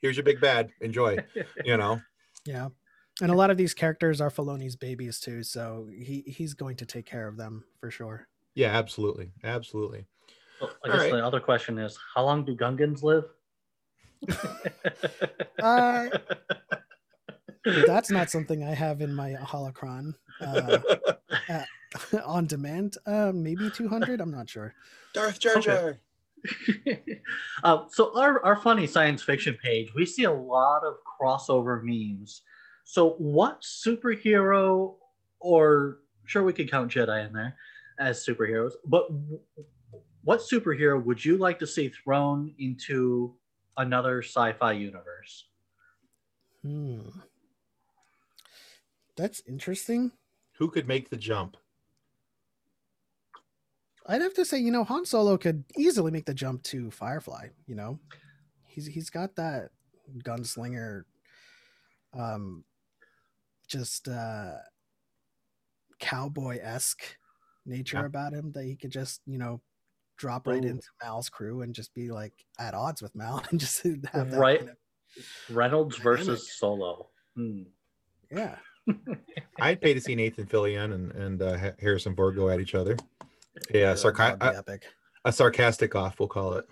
[0.00, 1.18] here's your big bad, enjoy.
[1.64, 2.00] You know,
[2.44, 2.68] Yeah.
[3.20, 6.86] And a lot of these characters are Filoni's babies too, so he he's going to
[6.86, 8.26] take care of them for sure.
[8.56, 10.06] yeah, absolutely, absolutely.
[10.64, 11.10] So I All guess right.
[11.12, 13.24] the other question is, how long do Gungans live?
[15.60, 16.08] Uh,
[17.86, 20.80] That's not something I have in my holocron uh,
[22.24, 22.98] on demand.
[23.06, 24.20] Uh, maybe 200.
[24.20, 24.74] I'm not sure.
[25.14, 26.00] Darth Jar Jar.
[27.64, 32.42] uh, so our, our funny science fiction page, we see a lot of crossover memes.
[32.84, 34.96] So what superhero,
[35.40, 37.56] or sure we could count Jedi in there
[37.98, 39.40] as superheroes, but w-
[40.24, 43.36] what superhero would you like to see thrown into
[43.76, 45.48] another sci-fi universe?
[46.62, 47.10] Hmm.
[49.16, 50.12] That's interesting.
[50.58, 51.56] Who could make the jump?
[54.06, 57.48] I'd have to say, you know, Han Solo could easily make the jump to Firefly.
[57.66, 58.00] You know,
[58.66, 59.70] he's he's got that
[60.18, 61.04] gunslinger,
[62.12, 62.64] um,
[63.66, 64.58] just uh,
[65.98, 67.16] cowboy esque
[67.66, 68.06] nature Yeah.
[68.06, 69.60] about him that he could just you know
[70.16, 70.68] drop right Ooh.
[70.68, 74.38] into Mal's crew and just be like at odds with Mal and just have that
[74.38, 74.58] Right.
[74.60, 74.76] kind of-
[75.50, 77.08] Reynolds versus Solo.
[77.36, 77.62] Hmm.
[78.30, 78.56] yeah.
[79.60, 82.74] I'd pay to see Nathan Fillion and and uh, Ha- Harrison Ford go at each
[82.74, 82.96] other.
[83.72, 84.84] Yeah, That sarca- a, epic.
[85.24, 86.66] a sarcastic off, we'll call it.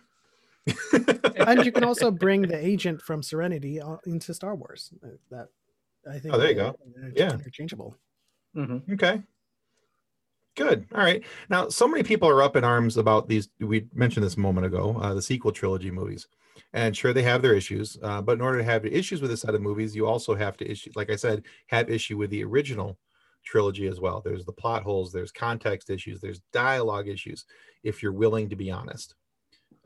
[1.48, 4.92] and you can also bring the agent from Serenity uh, into Star Wars.
[5.04, 5.48] Uh, That
[6.08, 6.34] I think.
[6.34, 6.76] Oh, there you go.
[6.96, 7.32] inter- Yeah.
[7.32, 7.96] interchangeable.
[8.56, 8.92] Mhm.
[8.94, 9.22] Okay.
[10.54, 10.86] Good.
[10.94, 11.24] All right.
[11.48, 13.48] Now, so many people are up in arms about these.
[13.58, 16.28] We mentioned this a moment ago, uh, the sequel trilogy movies.
[16.74, 17.98] And sure, they have their issues.
[18.02, 20.56] Uh, but in order to have issues with a set of movies, you also have
[20.58, 22.98] to issue, like I said, have issue with the original
[23.44, 24.20] trilogy as well.
[24.22, 27.46] There's the plot holes, there's context issues, there's dialogue issues,
[27.82, 29.14] if you're willing to be honest.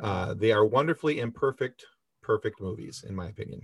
[0.00, 1.86] Uh, they are wonderfully imperfect,
[2.22, 3.60] perfect movies, in my opinion.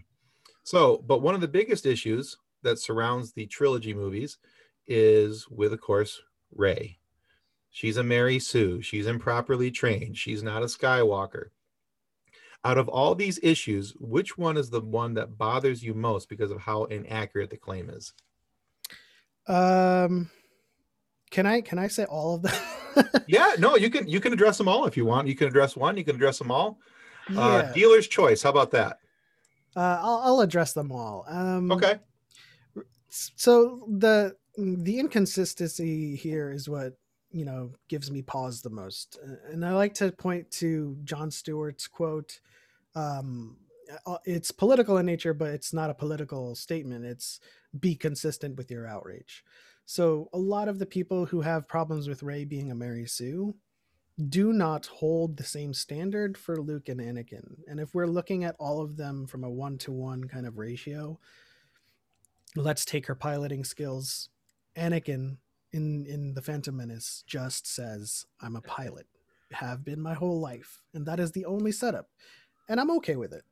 [0.65, 4.39] So, but one of the biggest issues that surrounds the trilogy movies
[4.87, 6.21] is with, of course,
[6.55, 6.99] Rey.
[7.71, 8.83] She's a Mary Sue.
[8.83, 10.19] She's improperly trained.
[10.19, 11.47] She's not a Skywalker.
[12.65, 16.51] Out of all these issues, which one is the one that bothers you most because
[16.51, 18.13] of how inaccurate the claim is?
[19.49, 20.31] Um,
[21.31, 22.55] can I can I say all of them?
[23.27, 25.27] Yeah, no, you can you can address them all if you want.
[25.27, 25.97] You can address one.
[25.97, 26.79] You can address them all.
[27.35, 28.43] Uh, dealer's choice.
[28.43, 28.99] How about that?
[29.75, 31.25] Uh, I'll, I'll address them all.
[31.27, 31.99] Um, Okay.
[33.09, 36.95] So the the inconsistency here is what
[37.31, 39.19] you know gives me pause the most,
[39.51, 42.41] and I like to point to Jon Stewart's quote.
[42.95, 43.57] Um,
[44.07, 47.05] uh, it's political in nature, but it's not a political statement.
[47.05, 47.41] It's
[47.79, 49.45] be consistent with your outrage.
[49.85, 53.55] So a lot of the people who have problems with Rey being a Mary Sue
[54.29, 57.57] do not hold the same standard for Luke and Anakin.
[57.67, 60.59] And if we're looking at all of them from a one to one kind of
[60.59, 61.19] ratio,
[62.55, 64.29] let's take her piloting skills.
[64.77, 65.39] Anakin
[65.73, 69.07] in in the Phantom Menace just says, "I'm a pilot,
[69.53, 72.11] have been my whole life," and that is the only setup,
[72.69, 73.45] and I'm okay with it.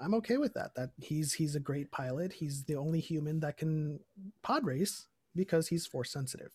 [0.00, 0.74] I'm okay with that.
[0.74, 2.34] That he's he's a great pilot.
[2.34, 4.00] He's the only human that can
[4.42, 6.52] pod race because he's force sensitive.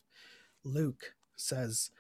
[0.63, 1.91] Luke says,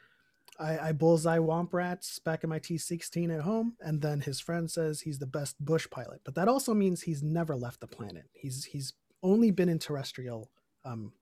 [0.59, 4.69] I, I bullseye womp rats back in my T16 at home, and then his friend
[4.69, 6.21] says he's the best bush pilot.
[6.23, 8.25] But that also means he's never left the planet.
[8.33, 10.49] He's he's only been in terrestrial
[10.85, 11.13] um,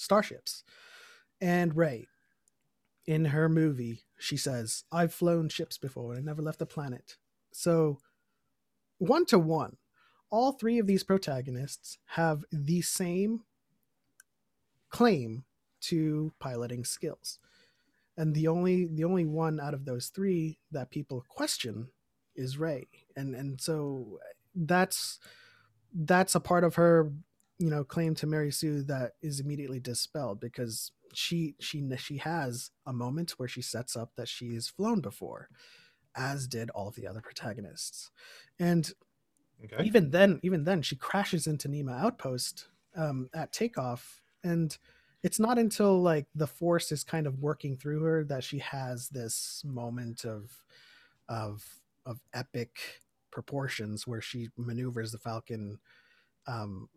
[0.00, 0.64] starships.
[1.40, 2.08] And Rey,
[3.06, 7.16] in her movie, she says, "I've flown ships before and I never left the planet."
[7.52, 7.98] So,
[8.98, 9.78] one to one,
[10.30, 13.44] all three of these protagonists have the same
[14.90, 15.44] claim
[15.80, 17.38] to piloting skills
[18.20, 21.88] and the only the only one out of those three that people question
[22.36, 22.86] is Rey,
[23.16, 24.18] and and so
[24.54, 25.18] that's
[25.94, 27.12] that's a part of her
[27.60, 32.72] you know claim to Mary Sue that is immediately dispelled because she she she has
[32.86, 35.50] a moment where she sets up that she's flown before,
[36.16, 38.10] as did all of the other protagonists,
[38.58, 38.92] and
[39.64, 39.84] Okay.
[39.84, 44.78] even then even then she crashes into Niima outpost um, at takeoff and
[45.22, 49.08] it's not until like the force is kind of working through her that she has
[49.10, 50.50] this moment of
[51.28, 51.64] of
[52.06, 55.78] of epic proportions where she maneuvers the falcon
[56.46, 56.88] um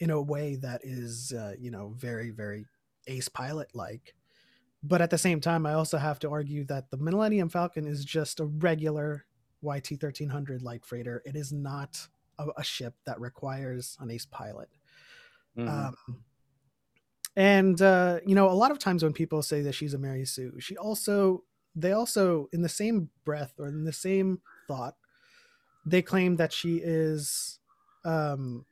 [0.00, 2.66] in a way that is uh, you know very very
[3.06, 4.14] ace pilot like
[4.82, 8.04] but at the same time i also have to argue that the millennium falcon is
[8.04, 9.24] just a regular
[9.62, 11.22] YT 1300 light freighter.
[11.24, 12.08] It is not
[12.38, 14.70] a, a ship that requires an ace pilot.
[15.56, 15.68] Mhm.
[15.68, 16.24] Um,
[17.36, 20.24] and uh, you know, a lot of times when people say that she's a Mary
[20.24, 21.44] Sue, she also
[21.76, 24.96] they also in the same breath or in the same thought,
[25.86, 27.58] they claim that she is
[28.04, 28.64] um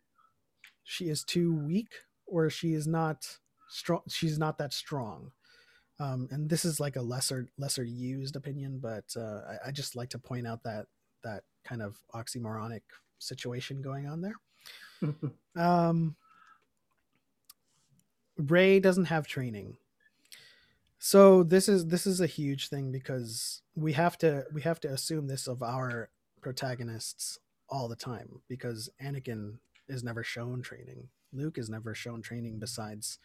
[0.88, 1.92] she is too weak
[2.26, 5.30] or she is not strong she's not that strong
[6.00, 9.96] um, and this is like a lesser lesser used opinion, but uh, I, I just
[9.96, 10.86] like to point out that
[11.24, 12.82] that kind of oxymoronic
[13.18, 14.34] situation going on there.
[15.56, 16.14] Um,
[18.36, 19.76] Rey doesn't have training,
[21.00, 24.88] so this is this is a huge thing because we have to we have to
[24.88, 31.08] assume this of our protagonists all the time because Anakin is never shown training.
[31.32, 33.18] Luke is never shown training besides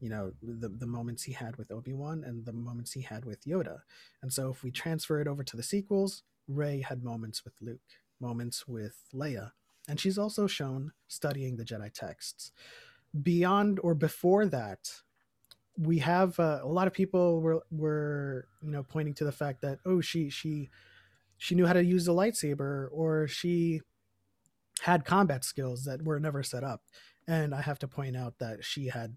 [0.00, 3.44] you know the the moments he had with Obi-Wan and the moments he had with
[3.44, 3.80] Yoda.
[4.22, 7.80] And so if we transfer it over to the sequels, Rey had moments with Luke,
[8.20, 9.52] moments with Leia,
[9.88, 12.52] and she's also shown studying the Jedi texts.
[13.22, 14.92] Beyond or before that,
[15.76, 19.62] we have uh, a lot of people were were you know pointing to the fact
[19.62, 20.70] that oh she she
[21.38, 23.80] she knew how to use the lightsaber or she
[24.82, 26.82] had combat skills that were never set up
[27.28, 29.16] and i have to point out that she had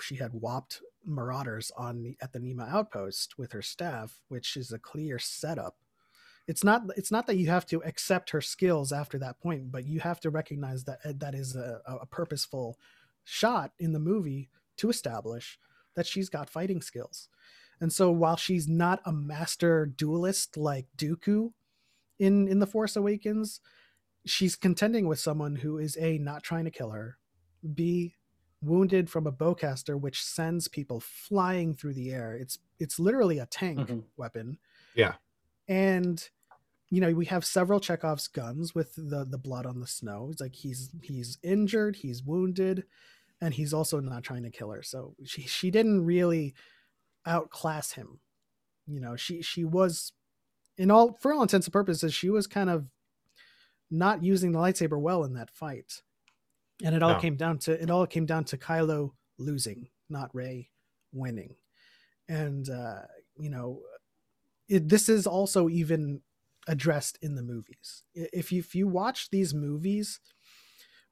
[0.00, 4.72] she had whopped marauders on the, at the Niima outpost with her staff, which is
[4.72, 5.76] a clear setup.
[6.46, 9.86] It's not it's not that you have to accept her skills after that point, but
[9.86, 12.78] you have to recognize that uh, that is a, a purposeful
[13.24, 15.58] shot in the movie to establish
[15.96, 17.28] that she's got fighting skills.
[17.80, 21.52] And so while she's not a master duelist like Dooku
[22.18, 23.60] in in the Force Awakens,
[24.26, 27.18] she's contending with someone who is a not trying to kill her,
[27.74, 28.14] b
[28.62, 32.34] wounded from a bowcaster which sends people flying through the air.
[32.34, 34.04] It's it's literally a tank Mhm.
[34.16, 34.58] weapon.
[34.94, 35.16] Yeah.
[35.68, 36.28] And
[36.90, 40.28] you know, we have several Chekhov's guns with the the blood on the snow.
[40.30, 42.84] It's like he's he's injured, he's wounded,
[43.40, 44.82] and he's also not trying to kill her.
[44.82, 46.54] So she she didn't really
[47.26, 48.20] outclass him.
[48.86, 50.12] You know, she she was
[50.78, 52.86] in all for all intents and purposes, she was kind of
[53.90, 56.02] not using the lightsaber well in that fight.
[56.84, 57.20] And it all No.
[57.20, 60.70] came down to it all came down to Kylo losing, not Rey
[61.12, 61.56] winning.
[62.28, 63.02] And uh,
[63.36, 63.82] you know,
[64.68, 66.22] it, this is also even
[66.68, 68.04] addressed in the movies.
[68.14, 70.20] If you if you watch these movies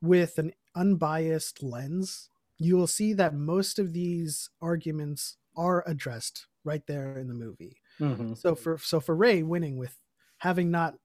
[0.00, 6.87] with an unbiased lens, you will see that most of these arguments are addressed right
[6.87, 7.80] there in the movie.
[7.98, 8.35] Mhm.
[8.35, 10.00] So for so for Rey winning with
[10.38, 10.98] having not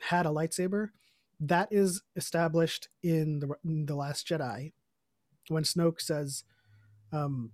[0.00, 0.90] had a lightsaber,
[1.40, 4.72] that is established in the in the Last Jedi
[5.48, 6.44] when Snoke says,
[7.12, 7.52] um,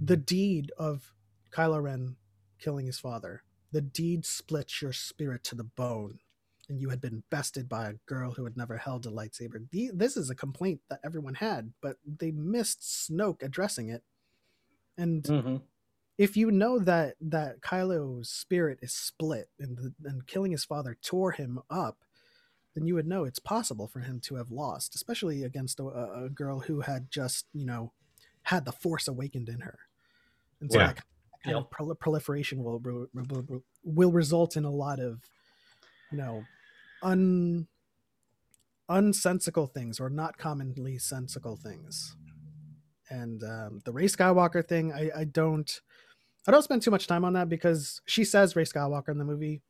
[0.00, 1.14] "The deed of
[1.50, 2.16] Kylo Ren
[2.58, 6.20] killing his father, the deed splits your spirit to the bone."
[6.68, 9.70] And you had been bested by a girl who had never held a lightsaber.
[9.70, 14.04] The, this is a complaint that everyone had, but they missed Snoke addressing it.
[14.98, 15.62] And Mhm.
[16.18, 20.96] if you know that that Kylo's spirit is split and the, and killing his father
[21.00, 22.04] tore him up,
[22.78, 26.24] then you would know it's possible for him to have lost, especially against a, a
[26.26, 27.92] a girl who had just you know
[28.44, 29.78] had the Force awakened in her.
[30.60, 30.86] And so Yeah.
[30.88, 30.96] that
[31.44, 31.70] kind of Yep.
[31.70, 35.20] prol- proliferation will, will will will result in a lot of
[36.12, 36.44] you know
[37.02, 37.66] un
[38.88, 42.16] unsensical things or not commonly sensical things
[43.10, 45.80] and um, the Rey Skywalker thing, I, I don't,
[46.46, 49.24] I don't spend too much time on that because she says Rey Skywalker in the
[49.24, 49.62] movie.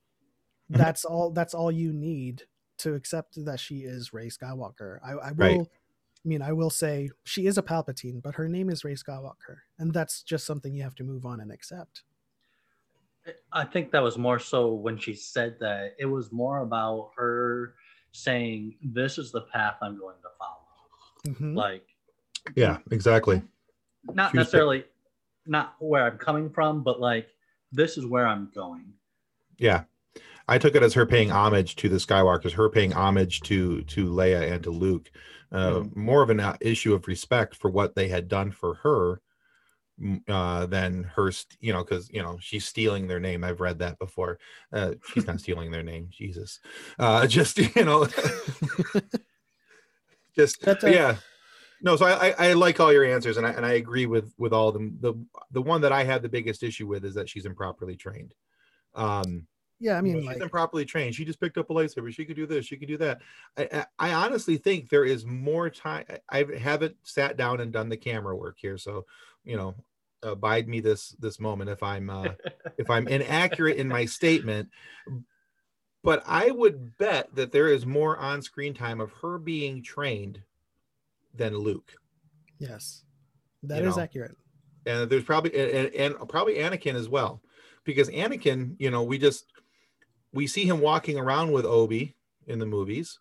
[0.73, 0.79] Mhm.
[0.79, 1.31] That's all.
[1.31, 2.43] That's all you need
[2.79, 4.99] to accept that she is Rey Skywalker.
[5.05, 5.59] I, I will.
[5.59, 5.61] Right.
[5.61, 9.59] I mean, I will say she is a Palpatine, but her name is Rey Skywalker,
[9.79, 12.03] and that's just something you have to move on and accept.
[13.53, 15.95] I think that was more so when she said that.
[15.99, 17.75] It was more about her
[18.13, 21.57] saying, "This is the path I'm going to follow." Mhm.
[21.57, 21.87] Like,
[22.57, 23.43] Yeah, exactly.
[24.05, 24.85] not She was necessarily
[25.47, 27.29] not where I'm coming from, but like,
[27.73, 28.93] this is where I'm going.
[29.59, 29.85] Yeah.
[30.49, 34.07] I took it as her paying homage to the Skywalkers, her paying homage to to
[34.07, 35.11] Leia and to Luke.
[35.53, 39.21] Uh, More of an uh, issue of respect for what they had done for her
[40.29, 43.45] uh, than her, st- you know, because you know she's stealing their name.
[43.45, 44.39] I've read that before.
[44.73, 46.09] Uh, she's not stealing their name.
[46.11, 46.61] Jesus,
[46.99, 48.07] uh, just you know,
[50.37, 51.17] just a- yeah.
[51.81, 54.33] No, so I, I I like all your answers, and I and I agree with
[54.39, 54.97] with all of them.
[55.01, 55.15] The
[55.53, 58.35] the one that I had the biggest issue with is that she's improperly trained.
[58.95, 59.47] Um,
[59.81, 61.15] Yeah, I mean, she's like, improperly trained.
[61.15, 62.13] She just picked up a lightsaber.
[62.13, 62.67] She could do this.
[62.67, 63.21] She could do that.
[63.57, 66.05] I, I, I honestly think there is more time.
[66.29, 69.07] I I haven't sat down and done the camera work here, so
[69.45, 69.77] you know,
[70.23, 72.33] abide me this this moment if I'm uh,
[72.77, 74.69] if I'm inaccurate in my statement.
[76.03, 80.43] But I would bet that there is more on screen time of her being trained
[81.35, 81.93] than Luke.
[82.59, 83.05] yes,
[83.63, 84.03] that you is know.
[84.03, 84.37] accurate.
[84.87, 87.43] and there's probably and, and probably Anakin as well,
[87.85, 89.45] because Anakin, you know, we just
[90.33, 92.17] we see him walking around with Obi
[92.47, 93.19] in the movies,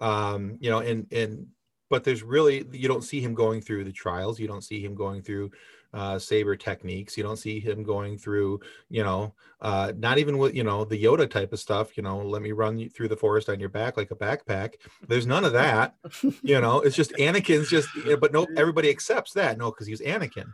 [0.00, 1.46] um, you know, and and
[1.90, 4.94] but there's really you don't see him going through the trials, you don't see him
[4.94, 5.50] going through
[5.94, 10.54] uh, saber techniques, you don't see him going through, you know, uh, not even with
[10.54, 13.16] you know the Yoda type of stuff, you know, let me run you through the
[13.16, 14.74] forest on your back like a backpack.
[15.06, 15.94] There's none of that,
[16.42, 16.80] you know.
[16.80, 17.88] It's just Anakin's just,
[18.20, 20.52] but no, everybody accepts that, no, because he's Anakin.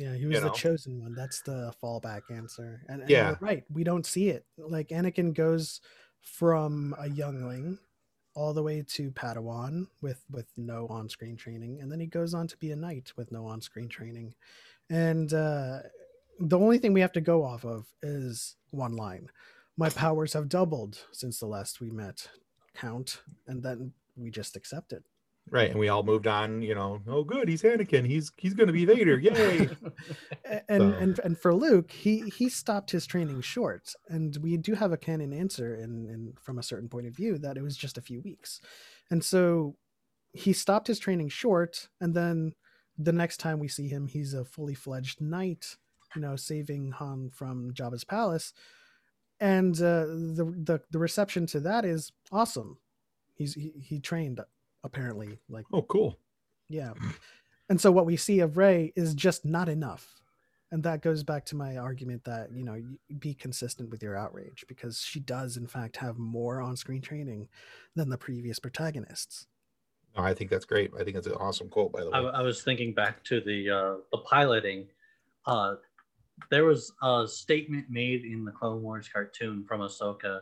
[0.00, 0.52] Yeah, he was the know?
[0.52, 1.14] chosen one.
[1.14, 2.80] That's the fallback answer.
[2.88, 3.28] And, and Yeah.
[3.28, 3.64] you're right.
[3.70, 4.46] We don't see it.
[4.56, 5.82] Like Anakin goes
[6.22, 7.78] from a youngling
[8.34, 12.46] all the way to Padawan with with no on-screen training, and then he goes on
[12.48, 14.34] to be a knight with no on-screen training.
[14.88, 15.80] And uh,
[16.38, 19.28] the only thing we have to go off of is one line.
[19.76, 22.26] My powers have doubled since the last we met.
[22.74, 25.04] Count, and then we just accept it.
[25.52, 26.62] Right, and we all moved on.
[26.62, 28.06] You know, oh, good, he's Anakin.
[28.06, 29.18] He's he's going to be Vader.
[29.20, 29.68] Yay!
[30.68, 34.74] And So- and and for Luke, he he stopped his training short, and we do
[34.74, 37.76] have a canon answer in, in from a certain point of view that it was
[37.76, 38.60] just a few weeks,
[39.10, 39.76] and so
[40.32, 42.52] he stopped his training short, and then
[42.96, 45.76] the next time we see him, he's a fully fledged knight,
[46.14, 48.52] you know, saving Han from Jabba's palace,
[49.40, 52.78] and uh, the the the reception to that is awesome.
[53.34, 54.38] He's he, he trained
[54.84, 56.18] apparently like oh, cool.
[56.68, 56.92] yeah.
[57.68, 60.20] And so what we see of Rey is just not enough.
[60.72, 62.80] And that goes back to my argument that, you know,
[63.18, 67.48] be consistent with your outrage because she does in fact have more on-screen training
[67.96, 69.46] than the previous protagonists.
[70.16, 70.90] No, I think that's great.
[70.98, 72.30] I think it's an awesome quote, by the I, way.
[72.34, 74.86] I was thinking back to the uh, the piloting.
[75.46, 75.74] Uh,
[76.50, 80.40] there was a statement made in the Clone Wars cartoon from Ahsoka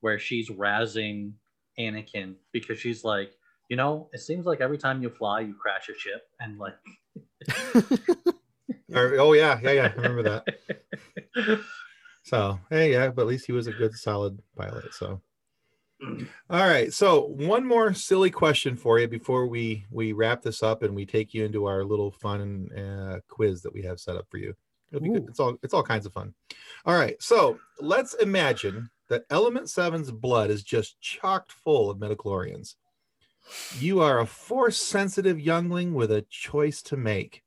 [0.00, 1.32] where she's razzing
[1.78, 3.32] Anakin because she's like,
[3.68, 6.74] you know, it seems like every time you fly, you crash a ship, and like,
[8.94, 9.92] Or- oh yeah, yeah, yeah.
[9.96, 11.60] I remember that.
[12.24, 14.94] So hey, yeah, but at least he was a good, solid pilot.
[14.94, 15.20] So.
[16.50, 20.82] All right, so one more silly question for you before we we wrap this up
[20.82, 24.26] and we take you into our little fun uh, quiz that we have set up
[24.30, 24.54] for you.
[24.90, 25.26] It'll be good.
[25.28, 26.34] It's all it's all kinds of fun.
[26.86, 32.74] All right, so let's imagine that Element Seven's blood is just chocked full of midichlorians.
[33.78, 37.42] You are a force sensitive youngling with a choice to make.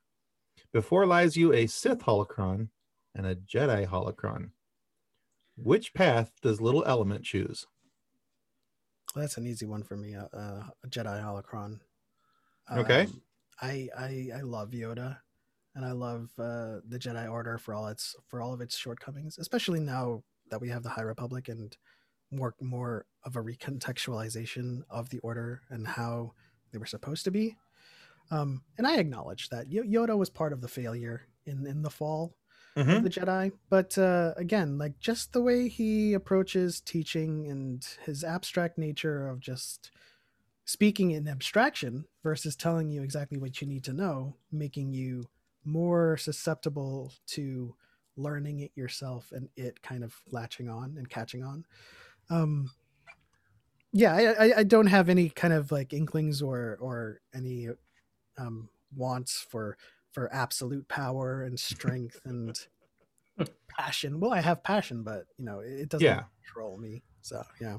[0.71, 2.69] Before lies you a Sith holocron
[3.15, 4.51] and a Jedi holocron.
[5.55, 7.65] Which path does little Element choose?
[9.15, 10.15] That's an easy one for me.
[10.15, 11.79] Uh, uh, a Jedi holocron.
[12.71, 13.03] Okay.
[13.03, 13.21] Um,
[13.61, 15.17] I, I I love Yoda,
[15.73, 19.39] and I love uh, the Jedi Order for all its for all of its shortcomings,
[19.39, 21.75] especially now that we have the High Republic and
[22.31, 26.33] more more of a recontextualization of the Order and how
[26.71, 27.55] they were supposed to be.
[28.31, 31.89] Um, and I acknowledge that Yo- Yoda was part of the failure in in the
[31.89, 32.35] fall
[32.75, 32.97] Mhm.
[32.97, 33.51] of the Jedi.
[33.69, 39.39] But uh, again, like just the way he approaches teaching and his abstract nature of
[39.39, 39.91] just
[40.65, 45.29] speaking in abstraction versus telling you exactly what you need to know, making you
[45.63, 47.75] more susceptible to
[48.17, 51.65] learning it yourself and it kind of latching on and catching on.
[52.29, 52.71] Um,
[53.91, 57.69] yeah, I, I, I don't have any kind of like inklings or or any
[58.37, 59.77] um, wants for
[60.11, 62.59] for absolute power and strength and
[63.69, 64.19] passion.
[64.19, 66.23] Well, I have passion, but you know, it, it doesn't Yeah.
[66.43, 67.03] control me.
[67.21, 67.77] So yeah.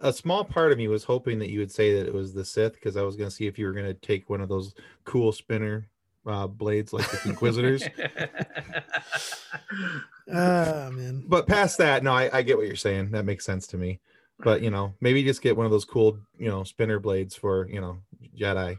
[0.00, 2.44] A small part of me was hoping that you would say that it was the
[2.44, 4.48] Sith because I was going to see if you were going to take one of
[4.48, 5.88] those cool spinner
[6.26, 7.82] uh, blades like the Inquisitors.
[10.32, 11.22] Ah man.
[11.28, 13.12] but past that, no, I, I get what you're saying.
[13.12, 14.00] That makes sense to me.
[14.40, 17.68] But you know, maybe just get one of those cool, you know, spinner blades for
[17.68, 17.98] you know
[18.36, 18.76] Jedi.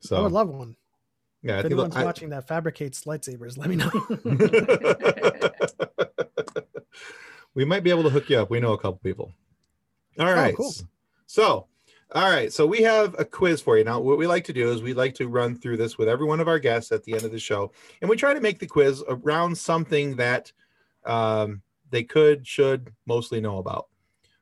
[0.00, 0.76] So I would love one.
[1.42, 3.90] yeah, I If think anyone's I- watching that fabricates lightsabers, let me know.
[7.54, 8.50] We might be able to hook you up.
[8.50, 9.32] We know a couple people.
[10.18, 10.54] All right.
[10.54, 10.72] cool.
[11.26, 11.66] So,
[12.14, 12.52] all right.
[12.52, 13.84] So we have a quiz for you.
[13.84, 16.26] Now, what we like to do is we like to run through this with every
[16.26, 17.70] one of our guests at the end of the show.
[18.00, 20.50] And we try to make the quiz around something that
[21.04, 23.88] um, they could, should mostly know about.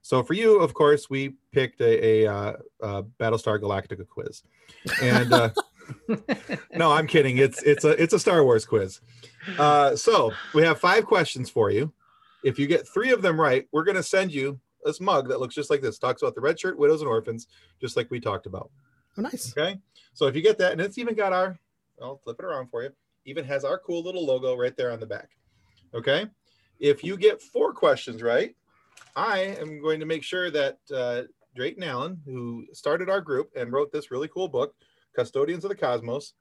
[0.03, 4.45] So for you, of course, we picked a, a, uh, uh Battlestar Galactica quiz.
[5.03, 5.51] And uh,
[6.77, 7.39] no, I'm kidding.
[7.39, 9.01] It's it's a it's a Star Wars quiz.
[9.59, 11.93] Uh, so we have five questions for you.
[12.45, 15.41] If you get three of them right, we're going to send you this mug that
[15.41, 15.99] looks just like this.
[15.99, 17.49] Talks about the red shirt, widows, and orphans,
[17.81, 18.71] just like we talked about.
[19.19, 19.53] Oh, nice.
[19.57, 19.79] Okay.
[20.15, 21.59] So if you get that, and it's even got our,
[22.01, 22.91] I'll flip it around for you.
[23.27, 25.31] Even has our cool little logo right there on the back.
[25.95, 26.27] Okay.
[26.79, 28.55] If you get four questions right,
[29.15, 31.23] I am going to make sure that uh,
[31.55, 34.75] Drayton Allen, who started our group and wrote this really cool book,
[35.15, 36.35] Custodians of the Cosmos,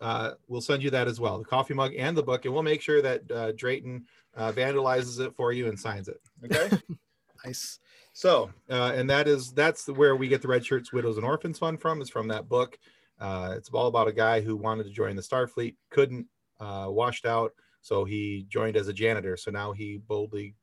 [0.00, 2.62] uh, we'll send you that as well, the coffee mug and the book, and we'll
[2.62, 4.04] make sure that uh, Drayton
[4.36, 6.20] uh, vandalizes it for you and signs it.
[6.44, 6.76] Okay.
[7.46, 7.78] Nice.
[8.12, 11.58] So, uh, and that is that's where we get the Red Shirts Widows and Orphans
[11.58, 12.02] Fund from.
[12.02, 12.78] Is from that book.
[13.20, 16.26] Uh, it's all about a guy who wanted to join the Starfleet, couldn't,
[16.60, 19.36] uh, washed out, so he joined as a janitor.
[19.36, 20.54] So now he boldly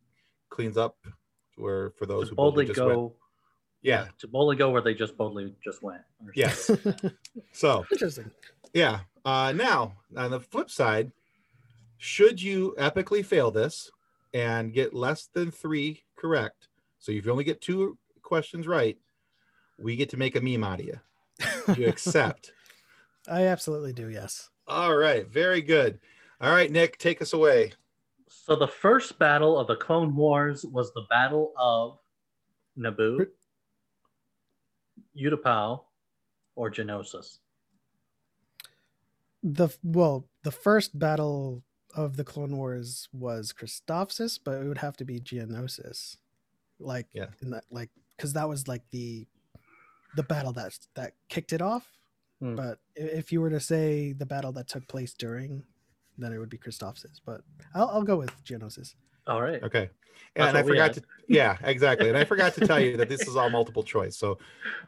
[0.50, 0.98] cleans up
[1.56, 2.88] where for those to who boldly just go.
[2.88, 3.14] went.
[3.82, 4.08] Yeah.
[4.20, 6.02] To boldly go where they just boldly just went.
[6.36, 6.70] Yes.
[7.52, 8.32] So Interesting.
[8.74, 9.02] yeah.
[9.26, 11.12] Uh, now on the flip side,
[11.98, 13.92] should you epically fail this
[14.34, 16.70] and get less than three correct,
[17.04, 18.98] so if you only get two questions right,
[19.78, 21.00] we get to make a meme out of you.
[21.76, 22.54] You accept.
[23.28, 24.08] I absolutely do.
[24.08, 24.50] Yes.
[24.68, 26.00] All right, very good.
[26.40, 27.74] All right, Nick, take us away.
[28.30, 31.98] So the first battle of the Clone Wars was the Battle of
[32.80, 33.28] Naboo,
[35.20, 35.82] Utapau,
[36.56, 37.40] or Geonosis.
[39.44, 44.96] The well, the first battle of the Clone Wars was Christophsis, but it would have
[44.96, 46.16] to be Geonosis.
[46.84, 47.28] Like Yeah.
[47.42, 49.26] in that like because that was like the
[50.16, 51.88] the battle that that kicked it off.
[52.40, 52.56] Hmm.
[52.56, 55.64] But if you were to say the battle that took place during,
[56.18, 57.20] then it would be Christophsis.
[57.26, 57.42] But
[57.74, 58.96] I'll, I'll go with Geonosis.
[59.28, 59.62] All right.
[59.64, 59.90] Okay.
[60.36, 60.94] That's And I forgot had.
[60.96, 62.10] to yeah, exactly.
[62.10, 64.18] And I forgot to tell you that this is all multiple choice.
[64.18, 64.38] So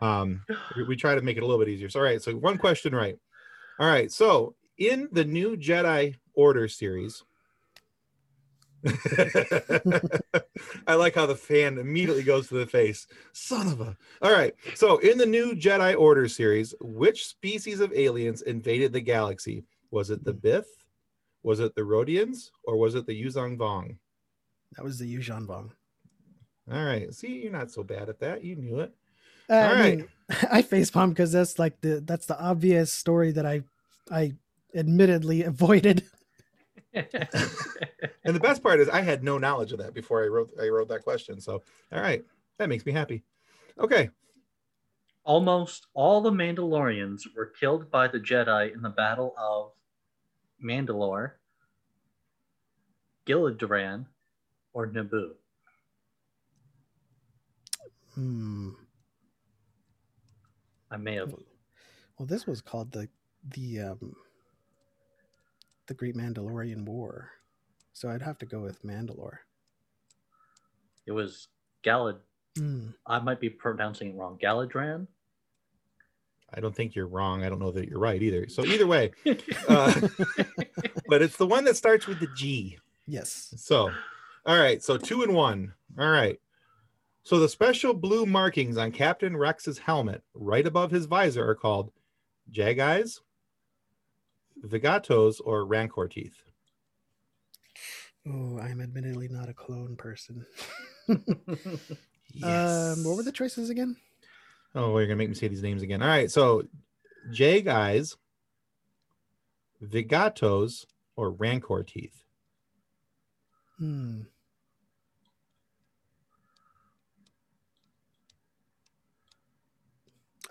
[0.01, 0.43] um
[0.75, 1.89] we, we try to make it a little bit easier.
[1.89, 3.17] So all right, so one question right.
[3.79, 4.11] All right.
[4.11, 7.23] So in the new Jedi Order series,
[10.87, 13.07] I like how the fan immediately goes to the face.
[13.33, 13.97] Son of a.
[14.21, 14.53] All right.
[14.75, 19.63] So, in the new Jedi Order series, which species of aliens invaded the galaxy?
[19.91, 20.65] Was it the Bith?
[21.43, 22.51] Was it the Rodians?
[22.63, 23.97] Or was it the Yuzong Vong?
[24.73, 25.71] That was the Yuuzhan Vong.
[26.71, 27.13] All right.
[27.13, 28.43] See, you're not so bad at that.
[28.43, 28.93] You knew it.
[29.49, 29.97] Uh, All I right.
[29.97, 30.07] mean,
[30.51, 33.61] I facepalm because that's like the that's the obvious story that I
[34.11, 34.33] I
[34.73, 36.03] admittedly avoided.
[36.95, 40.67] And the best part is, I had no knowledge of that before I wrote I
[40.69, 41.39] wrote that question.
[41.39, 42.23] So, all right,
[42.57, 43.23] that makes me happy.
[43.79, 44.09] Okay.
[45.23, 49.71] Almost all the Mandalorians were killed by the Jedi in the Battle of
[50.63, 51.31] Mandalore,
[53.27, 54.05] Gillidaran,
[54.73, 55.31] or Naboo.
[58.13, 58.69] Hmm.
[60.89, 61.35] I may have.
[62.17, 63.09] Well, this was called the
[63.49, 64.15] the um
[65.87, 67.31] the Great Mandalorian War,
[67.93, 69.37] so I'd have to go with Mandalore.
[71.05, 71.47] It was
[71.83, 72.17] Galad.
[72.57, 72.89] Hmm.
[73.05, 74.39] I might be pronouncing it wrong.
[74.41, 75.07] Galidraan.
[76.53, 77.43] I don't think you're wrong.
[77.43, 78.47] I don't know that you're right either.
[78.47, 79.11] So either way,
[79.67, 80.01] uh,
[81.07, 82.77] but it's the one that starts with the G.
[83.07, 83.53] Yes.
[83.57, 83.91] So,
[84.45, 84.81] all right.
[84.81, 85.73] So two and one.
[85.99, 86.39] All right.
[87.23, 91.91] So the special blue markings on Captain Rex's helmet, right above his visor, are called
[92.51, 93.21] Jag eyes,
[94.63, 96.41] Vigatos, or Rancor teeth.
[98.27, 100.45] Oh, I'm admittedly not a clone person.
[102.37, 102.97] Yes.
[102.97, 103.95] Um, what were the choices again?
[104.73, 106.01] Oh, you're gonna make me say these names again.
[106.01, 106.29] All right.
[106.29, 106.63] So
[107.31, 108.17] Jag eyes,
[109.81, 110.85] Vigatos,
[111.15, 112.25] or Rancor teeth.
[113.77, 114.21] Hmm.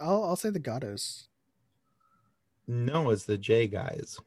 [0.00, 1.28] I'll I'll say the Gatos.
[2.66, 4.18] No, it's the J guys.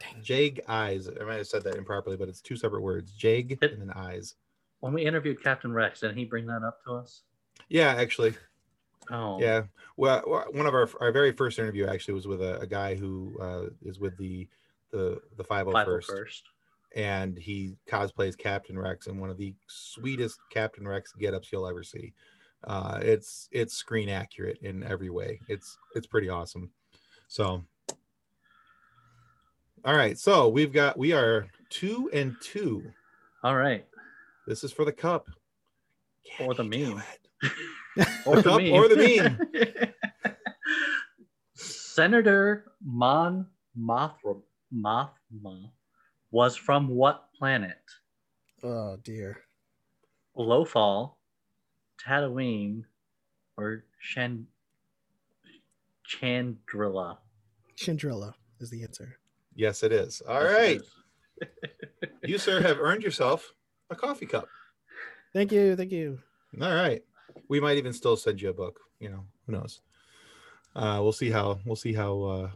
[0.00, 0.22] Dang.
[0.22, 1.08] Jag eyes.
[1.08, 3.12] I might have said that improperly, but it's two separate words.
[3.12, 4.34] Jag and then eyes.
[4.80, 7.22] when we interviewed Captain Rex, didn't he bring that up to us?
[7.68, 8.34] Yeah, actually.
[9.10, 9.64] Oh, Yeah.
[9.96, 10.20] Well,
[10.52, 13.66] one of our our very first interview actually was with a, a guy who uh,
[13.82, 14.48] is with the
[14.90, 16.42] the the 501st, 501st.
[16.96, 21.82] and he cosplays Captain Rex in one of the sweetest Captain Rex get-ups you'll ever
[21.82, 22.12] see.
[22.64, 25.40] Uh, it's it's screen accurate in every way.
[25.48, 26.70] It's it's pretty awesome.
[27.28, 27.64] So,
[29.84, 30.18] all right.
[30.18, 32.82] So we've got we are two and two.
[33.42, 33.84] All right.
[34.46, 35.28] This is for the cup.
[36.36, 37.02] Can Or the you meme.
[38.26, 38.72] or The the cup meme.
[38.72, 39.94] or the
[41.54, 43.46] Senator Mon
[43.78, 44.40] Mothra,
[44.74, 45.70] Mothma
[46.30, 47.78] was from what planet?
[48.62, 49.38] Oh dear.
[50.36, 51.14] Lothal,
[52.04, 52.82] Tatooine,
[53.56, 54.46] or Chan-
[56.08, 57.18] Chandrila?
[57.76, 59.18] Chandrilla is the answer.
[59.54, 60.22] Yes, it is.
[60.28, 60.80] All Yes, right.
[60.80, 60.90] is.
[62.22, 63.52] You, sir, have earned yourself
[63.90, 64.48] a coffee cup.
[65.34, 66.18] Thank you, thank you.
[66.60, 67.02] All right.
[67.48, 68.80] We might even still send you a book.
[68.98, 69.82] You know, who knows?
[70.74, 72.50] Uh, we'll see how we'll see how uh,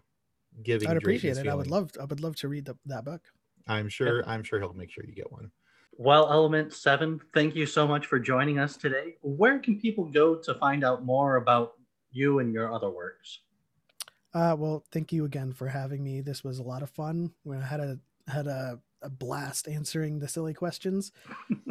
[0.63, 0.89] giving.
[0.89, 1.49] I'd appreciate is it.
[1.49, 3.21] I would love I would love to read the, that book.
[3.67, 4.27] I'm sure.
[4.27, 5.51] I'm sure he'll make sure you get one.
[6.01, 9.17] Well, Element 7, thank you so much for joining us today.
[9.21, 11.73] Where can people go to find out more about
[12.11, 13.41] you and your other works?
[14.35, 16.21] Uh, well, thank you again for having me.
[16.21, 17.33] This was a lot of fun.
[17.51, 17.99] I had a
[18.29, 21.13] had a, a blast answering the silly questions.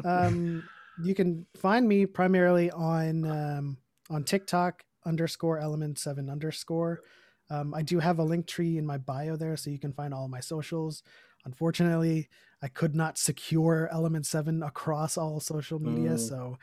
[0.06, 0.64] Um,
[1.04, 3.78] you can find me primarily on um,
[4.10, 7.02] on TikTok underscore element seven underscore.
[7.50, 10.28] Um, I do have a Linktree in my bio there, so you can find all
[10.28, 11.02] my socials.
[11.46, 12.30] Unfortunately,
[12.62, 16.20] I could not secure Element Seven across all social media, Mm.
[16.20, 16.58] so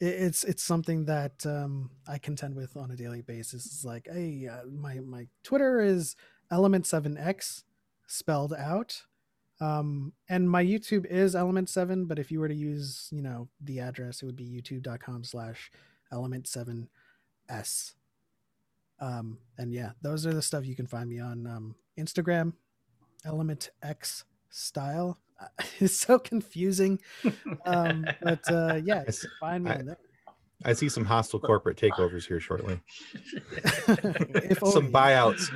[0.00, 3.66] it's it's something that um, I contend with on a daily basis.
[3.66, 6.16] It's like, hey, uh, my my Twitter is
[6.50, 7.64] Element Seven X
[8.06, 9.02] spelled out,
[9.60, 12.06] um, and my YouTube is Element Seven.
[12.06, 15.70] But if you were to use, you know, the address, it would be YouTube.com/slash
[16.12, 16.88] Element Seven
[17.48, 17.94] S.
[19.00, 22.52] Um, and yeah, those are the stuff you can find me on um, Instagram,
[23.24, 25.18] Element X Style.
[25.80, 26.98] It's so confusing,
[27.64, 29.98] um, but uh, yeah, It's- can find me I- there.
[30.64, 32.80] I see some hostile corporate takeovers here shortly.
[33.54, 35.48] If some buyouts.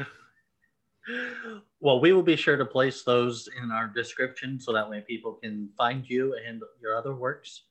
[1.81, 5.35] well, we will be sure to place those in our description so that way people
[5.35, 7.63] can find you and your other works.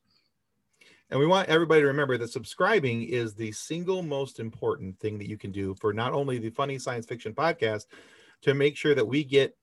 [1.10, 5.30] And we want everybody to remember that subscribing is the single most important thing that
[5.30, 7.86] you can do for not only the Funny Science Fiction podcast
[8.42, 9.56] to make sure that we get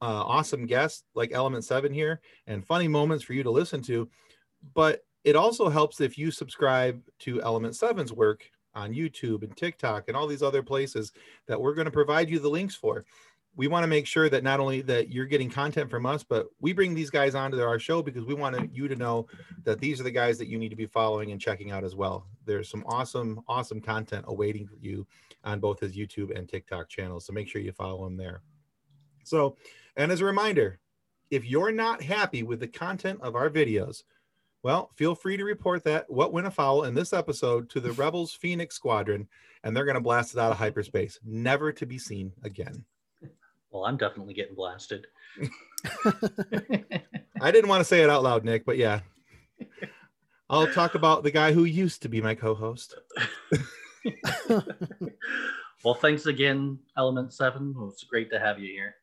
[0.00, 4.08] uh, awesome guests like Element 7 here and funny moments for you to listen to,
[4.74, 10.04] but it also helps if you subscribe to Element 7's work on YouTube and TikTok
[10.06, 11.12] and all these other places
[11.48, 13.04] that we're going to provide you the links for.
[13.56, 16.46] We want to make sure that not only that you're getting content from us, but
[16.60, 19.26] we bring these guys onto our show because we want you to know
[19.64, 21.96] that these are the guys that you need to be following and checking out as
[21.96, 22.26] well.
[22.44, 25.06] There's some awesome, awesome content awaiting you
[25.42, 27.24] on both his YouTube and TikTok channels.
[27.24, 28.42] So make sure you follow him there.
[29.26, 29.56] So,
[29.96, 30.78] and as a reminder,
[31.30, 34.04] if you're not happy with the content of our videos,
[34.62, 38.32] well, feel free to report that what went afoul in this episode to the Rebels
[38.32, 39.28] Phoenix Squadron,
[39.62, 42.84] and they're going to blast it out of hyperspace, never to be seen again.
[43.70, 45.06] Well, I'm definitely getting blasted.
[47.40, 49.00] I didn't want to say it out loud, Nick, but yeah.
[50.48, 52.94] I'll talk about the guy who used to be my co-host.
[55.84, 57.70] well, thanks again, Element 7.
[57.70, 58.94] It was great to have you here.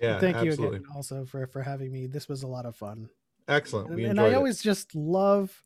[0.00, 2.06] Yeah, Thank you again also for for having me.
[2.06, 3.08] This was a lot of fun.
[3.48, 3.88] Excellent.
[3.88, 4.36] and, We and enjoyed I it.
[4.36, 5.64] always just love.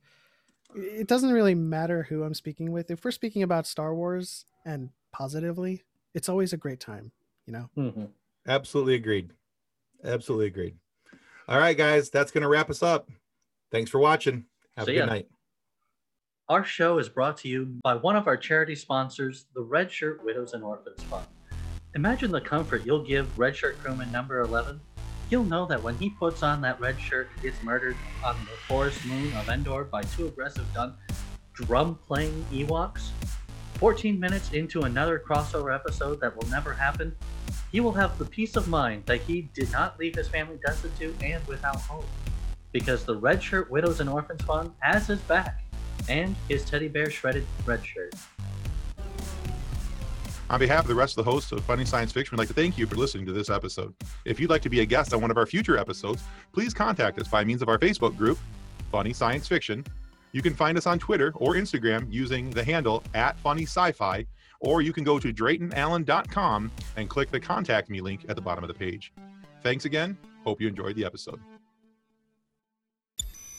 [0.74, 2.90] It doesn't really matter who I'm speaking with.
[2.90, 5.82] If we're speaking about Star Wars and positively,
[6.14, 7.12] it's always a great time.
[7.46, 7.70] You know.
[7.76, 8.08] Mhm.
[8.46, 9.32] Absolutely agreed.
[10.04, 10.76] Absolutely agreed.
[11.48, 13.10] All right, guys, that's going to wrap us up.
[13.70, 14.46] Thanks for watching.
[14.76, 15.06] Have See a good ya.
[15.06, 15.28] night.
[16.48, 20.24] Our show is brought to you by one of our charity sponsors, the Red Shirt
[20.24, 21.26] Widows and Orphans Fund.
[21.94, 24.80] Imagine the comfort you'll give Red Shirt crewman number 11.
[25.28, 28.56] He'll know that when he puts on that red shirt and gets murdered on the
[28.66, 30.64] forest moon of Endor by two aggressive
[31.52, 33.10] drum playing Ewoks,
[33.74, 37.14] 14 minutes into another crossover episode that will never happen,
[37.70, 41.14] he will have the peace of mind that he did not leave his family destitute
[41.22, 42.06] and without hope.
[42.72, 45.62] Because the Red Shirt Widows and Orphans Fund has his back
[46.08, 48.14] and his teddy bear shredded red shirt.
[50.50, 52.54] On behalf of the rest of the hosts of Funny Science Fiction, we'd like to
[52.54, 53.94] thank you for listening to this episode.
[54.24, 56.22] If you'd like to be a guest on one of our future episodes,
[56.52, 58.38] please contact us by means of our Facebook group,
[58.90, 59.84] Funny Science Fiction.
[60.32, 64.26] You can find us on Twitter or Instagram using the handle at Funny Sci-Fi,
[64.60, 68.62] or you can go to DraytonAllen.com and click the Contact Me link at the bottom
[68.62, 69.12] of the page.
[69.62, 70.18] Thanks again.
[70.44, 71.40] Hope you enjoyed the episode.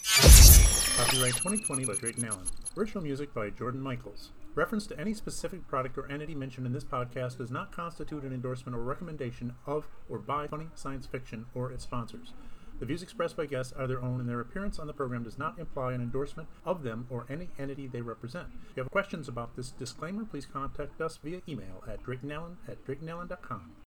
[0.03, 2.45] Copyright 2020 by Drayton Allen.
[2.77, 4.31] Original music by Jordan Michaels.
[4.55, 8.31] Reference to any specific product or entity mentioned in this podcast does not constitute an
[8.31, 12.33] endorsement or recommendation of or by Funny Science Fiction or its sponsors.
[12.79, 15.39] The views expressed by guests are their own, and their appearance on the program does
[15.39, 18.47] not imply an endorsement of them or any entity they represent.
[18.69, 22.85] If you have questions about this disclaimer, please contact us via email at draytonallen at
[22.85, 23.71] draytonallen.com.